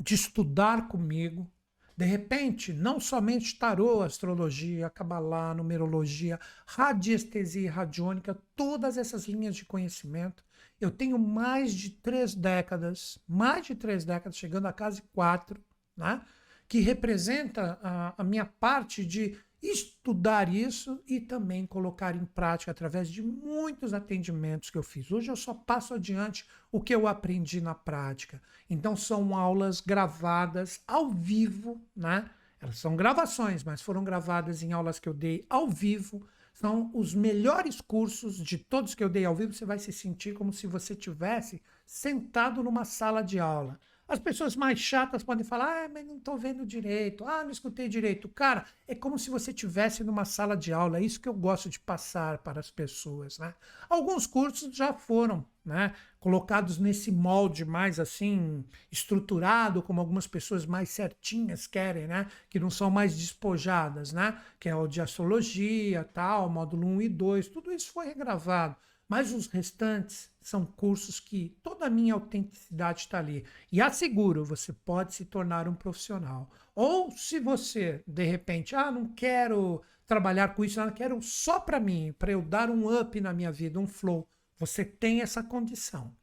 de 0.00 0.14
estudar 0.14 0.86
comigo, 0.86 1.50
de 1.96 2.04
repente, 2.04 2.72
não 2.72 3.00
somente 3.00 3.58
tarô, 3.58 4.02
astrologia, 4.02 4.88
cabalá, 4.88 5.52
numerologia, 5.52 6.38
radiestesia 6.64 7.62
e 7.62 7.66
radiônica, 7.66 8.38
todas 8.54 8.96
essas 8.96 9.26
linhas 9.26 9.56
de 9.56 9.64
conhecimento. 9.64 10.44
Eu 10.80 10.92
tenho 10.92 11.18
mais 11.18 11.74
de 11.74 11.90
três 11.90 12.36
décadas, 12.36 13.18
mais 13.26 13.66
de 13.66 13.74
três 13.74 14.04
décadas, 14.04 14.36
chegando 14.36 14.66
a 14.66 14.72
quase 14.72 15.02
quatro, 15.12 15.60
né? 15.96 16.22
que 16.68 16.78
representa 16.78 17.80
a, 17.82 18.14
a 18.18 18.22
minha 18.22 18.44
parte 18.44 19.04
de 19.04 19.36
estudar 19.62 20.52
isso 20.52 21.02
e 21.06 21.20
também 21.20 21.66
colocar 21.66 22.14
em 22.14 22.24
prática 22.24 22.70
através 22.70 23.08
de 23.08 23.22
muitos 23.22 23.92
atendimentos 23.92 24.70
que 24.70 24.78
eu 24.78 24.82
fiz. 24.82 25.10
Hoje 25.10 25.30
eu 25.30 25.36
só 25.36 25.52
passo 25.52 25.94
adiante 25.94 26.46
o 26.70 26.80
que 26.80 26.94
eu 26.94 27.06
aprendi 27.06 27.60
na 27.60 27.74
prática. 27.74 28.40
Então 28.70 28.96
são 28.96 29.36
aulas 29.36 29.80
gravadas 29.80 30.80
ao 30.86 31.10
vivo, 31.10 31.82
né? 31.94 32.30
Elas 32.60 32.78
são 32.78 32.96
gravações, 32.96 33.62
mas 33.62 33.80
foram 33.80 34.02
gravadas 34.02 34.62
em 34.62 34.72
aulas 34.72 34.98
que 34.98 35.08
eu 35.08 35.14
dei 35.14 35.46
ao 35.48 35.68
vivo. 35.68 36.26
São 36.52 36.90
os 36.92 37.14
melhores 37.14 37.80
cursos 37.80 38.36
de 38.36 38.58
todos 38.58 38.94
que 38.94 39.04
eu 39.04 39.08
dei 39.08 39.24
ao 39.24 39.34
vivo. 39.34 39.52
Você 39.52 39.64
vai 39.64 39.78
se 39.78 39.92
sentir 39.92 40.34
como 40.34 40.52
se 40.52 40.66
você 40.66 40.94
tivesse 40.94 41.62
sentado 41.86 42.62
numa 42.62 42.84
sala 42.84 43.22
de 43.22 43.38
aula. 43.38 43.78
As 44.08 44.18
pessoas 44.18 44.56
mais 44.56 44.78
chatas 44.78 45.22
podem 45.22 45.44
falar, 45.44 45.84
ah, 45.84 45.88
mas 45.92 46.06
não 46.06 46.16
estou 46.16 46.38
vendo 46.38 46.64
direito, 46.64 47.26
ah, 47.26 47.44
não 47.44 47.50
escutei 47.50 47.88
direito. 47.88 48.26
Cara, 48.26 48.64
é 48.86 48.94
como 48.94 49.18
se 49.18 49.28
você 49.28 49.50
estivesse 49.50 50.02
numa 50.02 50.24
sala 50.24 50.56
de 50.56 50.72
aula, 50.72 50.98
é 50.98 51.02
isso 51.02 51.20
que 51.20 51.28
eu 51.28 51.34
gosto 51.34 51.68
de 51.68 51.78
passar 51.78 52.38
para 52.38 52.58
as 52.58 52.70
pessoas. 52.70 53.38
Né? 53.38 53.54
Alguns 53.86 54.26
cursos 54.26 54.74
já 54.74 54.94
foram 54.94 55.44
né, 55.62 55.92
colocados 56.18 56.78
nesse 56.78 57.12
molde 57.12 57.66
mais 57.66 58.00
assim, 58.00 58.64
estruturado, 58.90 59.82
como 59.82 60.00
algumas 60.00 60.26
pessoas 60.26 60.64
mais 60.64 60.88
certinhas 60.88 61.66
querem, 61.66 62.06
né, 62.06 62.28
que 62.48 62.58
não 62.58 62.70
são 62.70 62.90
mais 62.90 63.14
despojadas, 63.14 64.14
né, 64.14 64.40
que 64.58 64.70
é 64.70 64.74
o 64.74 64.86
de 64.86 65.02
astrologia, 65.02 66.02
tal, 66.02 66.48
módulo 66.48 66.86
1 66.86 67.02
e 67.02 67.08
2, 67.10 67.48
tudo 67.48 67.70
isso 67.70 67.92
foi 67.92 68.06
regravado. 68.06 68.74
Mas 69.08 69.32
os 69.32 69.46
restantes 69.46 70.30
são 70.40 70.66
cursos 70.66 71.18
que 71.18 71.56
toda 71.62 71.86
a 71.86 71.90
minha 71.90 72.12
autenticidade 72.12 73.00
está 73.00 73.18
ali. 73.18 73.44
E 73.72 73.80
asseguro, 73.80 74.44
você 74.44 74.72
pode 74.72 75.14
se 75.14 75.24
tornar 75.24 75.66
um 75.66 75.74
profissional. 75.74 76.50
Ou 76.74 77.10
se 77.10 77.40
você, 77.40 78.02
de 78.06 78.24
repente, 78.24 78.76
ah, 78.76 78.90
não 78.90 79.06
quero 79.08 79.82
trabalhar 80.06 80.54
com 80.54 80.64
isso, 80.64 80.78
não 80.78 80.90
quero 80.90 81.20
só 81.22 81.58
para 81.58 81.80
mim, 81.80 82.14
para 82.18 82.32
eu 82.32 82.42
dar 82.42 82.70
um 82.70 83.00
up 83.00 83.18
na 83.20 83.32
minha 83.32 83.50
vida, 83.50 83.80
um 83.80 83.86
flow. 83.86 84.28
Você 84.58 84.84
tem 84.84 85.22
essa 85.22 85.42
condição. 85.42 86.14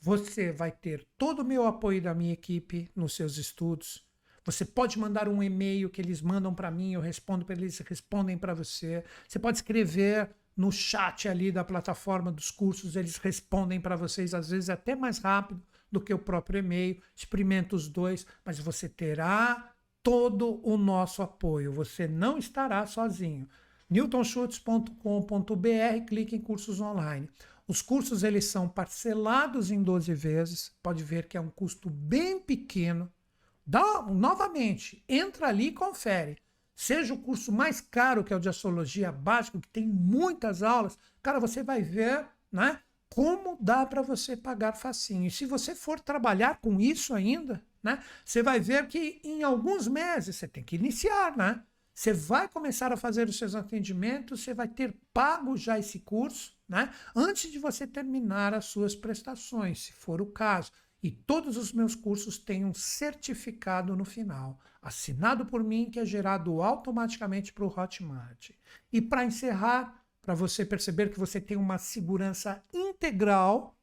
Você 0.00 0.52
vai 0.52 0.70
ter 0.70 1.06
todo 1.16 1.40
o 1.40 1.44
meu 1.44 1.66
apoio 1.66 2.02
da 2.02 2.14
minha 2.14 2.34
equipe 2.34 2.90
nos 2.94 3.14
seus 3.14 3.38
estudos. 3.38 4.04
Você 4.44 4.64
pode 4.64 4.98
mandar 4.98 5.26
um 5.26 5.42
e-mail 5.42 5.90
que 5.90 6.00
eles 6.00 6.20
mandam 6.20 6.54
para 6.54 6.70
mim, 6.70 6.92
eu 6.92 7.00
respondo 7.00 7.44
para 7.44 7.56
eles, 7.56 7.78
respondem 7.78 8.38
para 8.38 8.54
você. 8.54 9.02
Você 9.26 9.38
pode 9.38 9.58
escrever 9.58 10.30
no 10.56 10.72
chat 10.72 11.28
ali 11.28 11.52
da 11.52 11.62
plataforma 11.62 12.32
dos 12.32 12.50
cursos, 12.50 12.96
eles 12.96 13.18
respondem 13.18 13.80
para 13.80 13.94
vocês, 13.94 14.32
às 14.32 14.48
vezes 14.48 14.70
até 14.70 14.96
mais 14.96 15.18
rápido 15.18 15.62
do 15.92 16.00
que 16.00 16.14
o 16.14 16.18
próprio 16.18 16.60
e-mail. 16.60 17.00
Experimenta 17.14 17.76
os 17.76 17.88
dois, 17.88 18.26
mas 18.44 18.58
você 18.58 18.88
terá 18.88 19.74
todo 20.02 20.66
o 20.66 20.78
nosso 20.78 21.22
apoio. 21.22 21.72
Você 21.72 22.08
não 22.08 22.38
estará 22.38 22.86
sozinho. 22.86 23.46
newtonschutz.com.br, 23.90 26.06
clique 26.08 26.36
em 26.36 26.40
cursos 26.40 26.80
online. 26.80 27.28
Os 27.68 27.82
cursos 27.82 28.22
eles 28.22 28.46
são 28.46 28.68
parcelados 28.68 29.70
em 29.70 29.82
12 29.82 30.14
vezes. 30.14 30.74
Pode 30.82 31.02
ver 31.02 31.26
que 31.26 31.36
é 31.36 31.40
um 31.40 31.50
custo 31.50 31.90
bem 31.90 32.40
pequeno. 32.40 33.12
Dá, 33.66 34.02
novamente, 34.02 35.04
entra 35.08 35.48
ali 35.48 35.66
e 35.66 35.72
confere 35.72 36.38
seja 36.76 37.14
o 37.14 37.18
curso 37.18 37.50
mais 37.50 37.80
caro, 37.80 38.22
que 38.22 38.32
é 38.32 38.36
o 38.36 38.40
de 38.40 38.50
astrologia 38.50 39.10
básico, 39.10 39.60
que 39.60 39.68
tem 39.68 39.88
muitas 39.88 40.62
aulas, 40.62 40.98
cara, 41.22 41.40
você 41.40 41.62
vai 41.62 41.80
ver, 41.80 42.26
né? 42.52 42.78
Como 43.08 43.56
dá 43.60 43.86
para 43.86 44.02
você 44.02 44.36
pagar 44.36 44.74
facinho. 44.74 45.26
E 45.26 45.30
se 45.30 45.46
você 45.46 45.74
for 45.74 45.98
trabalhar 45.98 46.60
com 46.60 46.78
isso 46.78 47.14
ainda, 47.14 47.64
né? 47.82 48.02
Você 48.24 48.42
vai 48.42 48.60
ver 48.60 48.86
que 48.88 49.20
em 49.24 49.42
alguns 49.42 49.88
meses 49.88 50.36
você 50.36 50.46
tem 50.46 50.62
que 50.62 50.76
iniciar, 50.76 51.34
né? 51.34 51.62
Você 51.94 52.12
vai 52.12 52.46
começar 52.46 52.92
a 52.92 52.96
fazer 52.96 53.26
os 53.26 53.38
seus 53.38 53.54
atendimentos, 53.54 54.42
você 54.42 54.52
vai 54.52 54.68
ter 54.68 54.94
pago 55.14 55.56
já 55.56 55.78
esse 55.78 56.00
curso, 56.00 56.54
né? 56.68 56.92
Antes 57.14 57.50
de 57.50 57.58
você 57.58 57.86
terminar 57.86 58.52
as 58.52 58.66
suas 58.66 58.94
prestações, 58.94 59.84
se 59.84 59.92
for 59.94 60.20
o 60.20 60.26
caso. 60.26 60.70
E 61.02 61.10
todos 61.10 61.56
os 61.56 61.72
meus 61.72 61.94
cursos 61.94 62.38
têm 62.38 62.64
um 62.64 62.74
certificado 62.74 63.94
no 63.94 64.04
final, 64.04 64.58
assinado 64.80 65.46
por 65.46 65.62
mim, 65.62 65.90
que 65.90 66.00
é 66.00 66.04
gerado 66.04 66.62
automaticamente 66.62 67.52
para 67.52 67.64
o 67.64 67.72
Hotmart. 67.74 68.50
E 68.92 69.00
para 69.00 69.24
encerrar, 69.24 70.02
para 70.22 70.34
você 70.34 70.64
perceber 70.64 71.10
que 71.10 71.18
você 71.18 71.40
tem 71.40 71.56
uma 71.56 71.78
segurança 71.78 72.62
integral, 72.72 73.76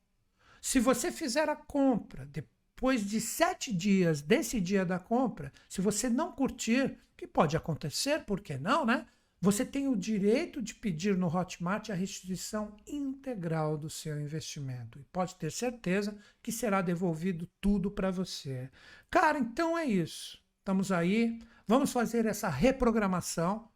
se 0.62 0.80
você 0.80 1.12
fizer 1.12 1.50
a 1.50 1.56
compra 1.56 2.26
depois 2.26 3.06
de 3.06 3.22
sete 3.22 3.74
dias 3.74 4.22
desse 4.22 4.60
dia 4.60 4.86
da 4.86 5.00
compra, 5.00 5.52
se 5.70 5.82
você 5.82 6.10
não 6.10 6.32
curtir, 6.32 6.98
que 7.16 7.28
pode 7.28 7.56
acontecer, 7.56 8.26
por 8.26 8.42
que 8.42 8.58
não, 8.58 8.86
né? 8.86 9.06
Você 9.44 9.66
tem 9.66 9.90
o 9.90 9.96
direito 9.98 10.62
de 10.62 10.74
pedir 10.74 11.18
no 11.18 11.28
Hotmart 11.28 11.90
a 11.90 11.94
restituição 11.94 12.78
integral 12.88 13.78
do 13.78 13.90
seu 13.90 14.18
investimento. 14.18 14.98
E 14.98 15.04
pode 15.12 15.36
ter 15.36 15.52
certeza 15.52 16.18
que 16.42 16.50
será 16.50 16.82
devolvido 16.82 17.46
tudo 17.60 17.92
para 17.92 18.10
você. 18.10 18.72
Cara, 19.12 19.38
então 19.38 19.78
é 19.78 19.84
isso. 19.84 20.42
Estamos 20.60 20.94
aí. 20.94 21.42
Vamos 21.68 21.92
fazer 21.92 22.26
essa 22.26 22.48
reprogramação. 22.48 23.68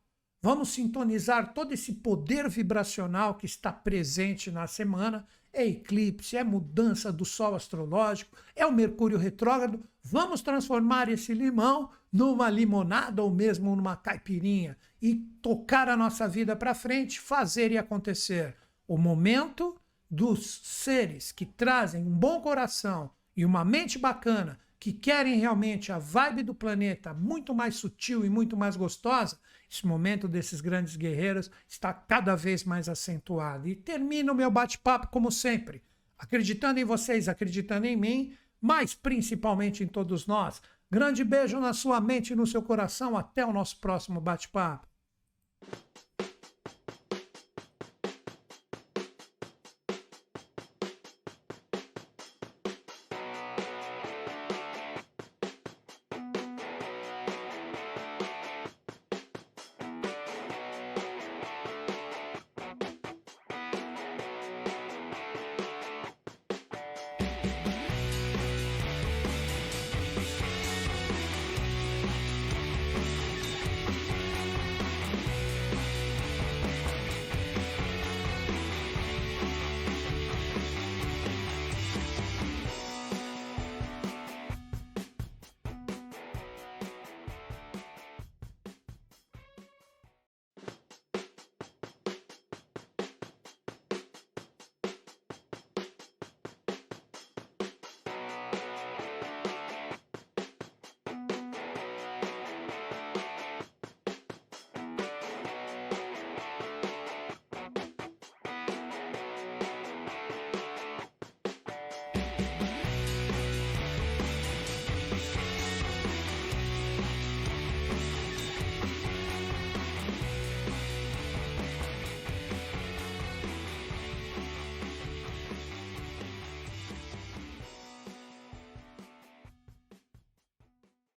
Vamos 0.42 0.70
sintonizar 0.70 1.54
todo 1.54 1.74
esse 1.74 1.96
poder 1.96 2.48
vibracional 2.48 3.36
que 3.36 3.46
está 3.46 3.70
presente 3.70 4.50
na 4.50 4.68
semana. 4.68 5.28
É 5.58 5.66
eclipse, 5.66 6.38
é 6.38 6.44
mudança 6.44 7.12
do 7.12 7.26
sol 7.26 7.56
astrológico, 7.56 8.38
é 8.56 8.64
o 8.64 8.72
Mercúrio 8.72 9.18
retrógrado. 9.18 9.84
Vamos 10.04 10.44
transformar 10.44 11.10
esse 11.10 11.34
limão 11.34 11.90
numa 12.14 12.48
limonada 12.48 13.24
ou 13.24 13.32
mesmo 13.32 13.76
numa 13.76 13.96
caipirinha 13.96 14.78
e 15.02 15.16
tocar 15.42 15.90
a 15.90 15.98
nossa 15.98 16.28
vida 16.28 16.56
para 16.56 16.76
frente, 16.76 17.20
fazer 17.20 17.72
e 17.72 17.78
acontecer. 17.78 18.56
O 18.88 19.00
momento 19.00 19.76
dos 20.08 20.62
seres 20.64 21.32
que 21.32 21.44
trazem 21.44 22.06
um 22.06 22.16
bom 22.16 22.40
coração 22.40 23.10
e 23.36 23.44
uma 23.44 23.66
mente 23.66 23.98
bacana, 23.98 24.60
que 24.80 24.94
querem 24.94 25.40
realmente 25.40 25.92
a 25.92 25.98
vibe 25.98 26.44
do 26.44 26.54
planeta 26.54 27.14
muito 27.14 27.54
mais 27.54 27.76
sutil 27.76 28.24
e 28.26 28.30
muito 28.30 28.56
mais 28.56 28.76
gostosa, 28.76 29.40
esse 29.70 29.86
momento 29.86 30.28
desses 30.28 30.62
grandes 30.62 30.96
guerreiros 30.96 31.52
está 31.68 31.94
cada 31.94 32.36
vez 32.36 32.64
mais 32.64 32.88
acentuado. 32.88 33.68
E 33.68 33.76
termino 33.76 34.32
o 34.32 34.36
meu 34.36 34.50
bate-papo 34.50 35.08
como 35.08 35.32
sempre, 35.32 35.84
acreditando 36.18 36.80
em 36.80 36.86
vocês, 36.86 37.28
acreditando 37.28 37.86
em 37.86 37.96
mim, 37.96 38.38
mas 38.62 38.96
principalmente 38.96 39.84
em 39.84 39.88
todos 39.88 40.26
nós. 40.26 40.62
Grande 40.90 41.24
beijo 41.24 41.60
na 41.60 41.74
sua 41.74 42.00
mente 42.00 42.32
e 42.32 42.36
no 42.36 42.48
seu 42.48 42.62
coração. 42.62 43.18
Até 43.18 43.46
o 43.46 43.52
nosso 43.52 43.78
próximo 43.80 44.22
bate-papo. 44.22 44.87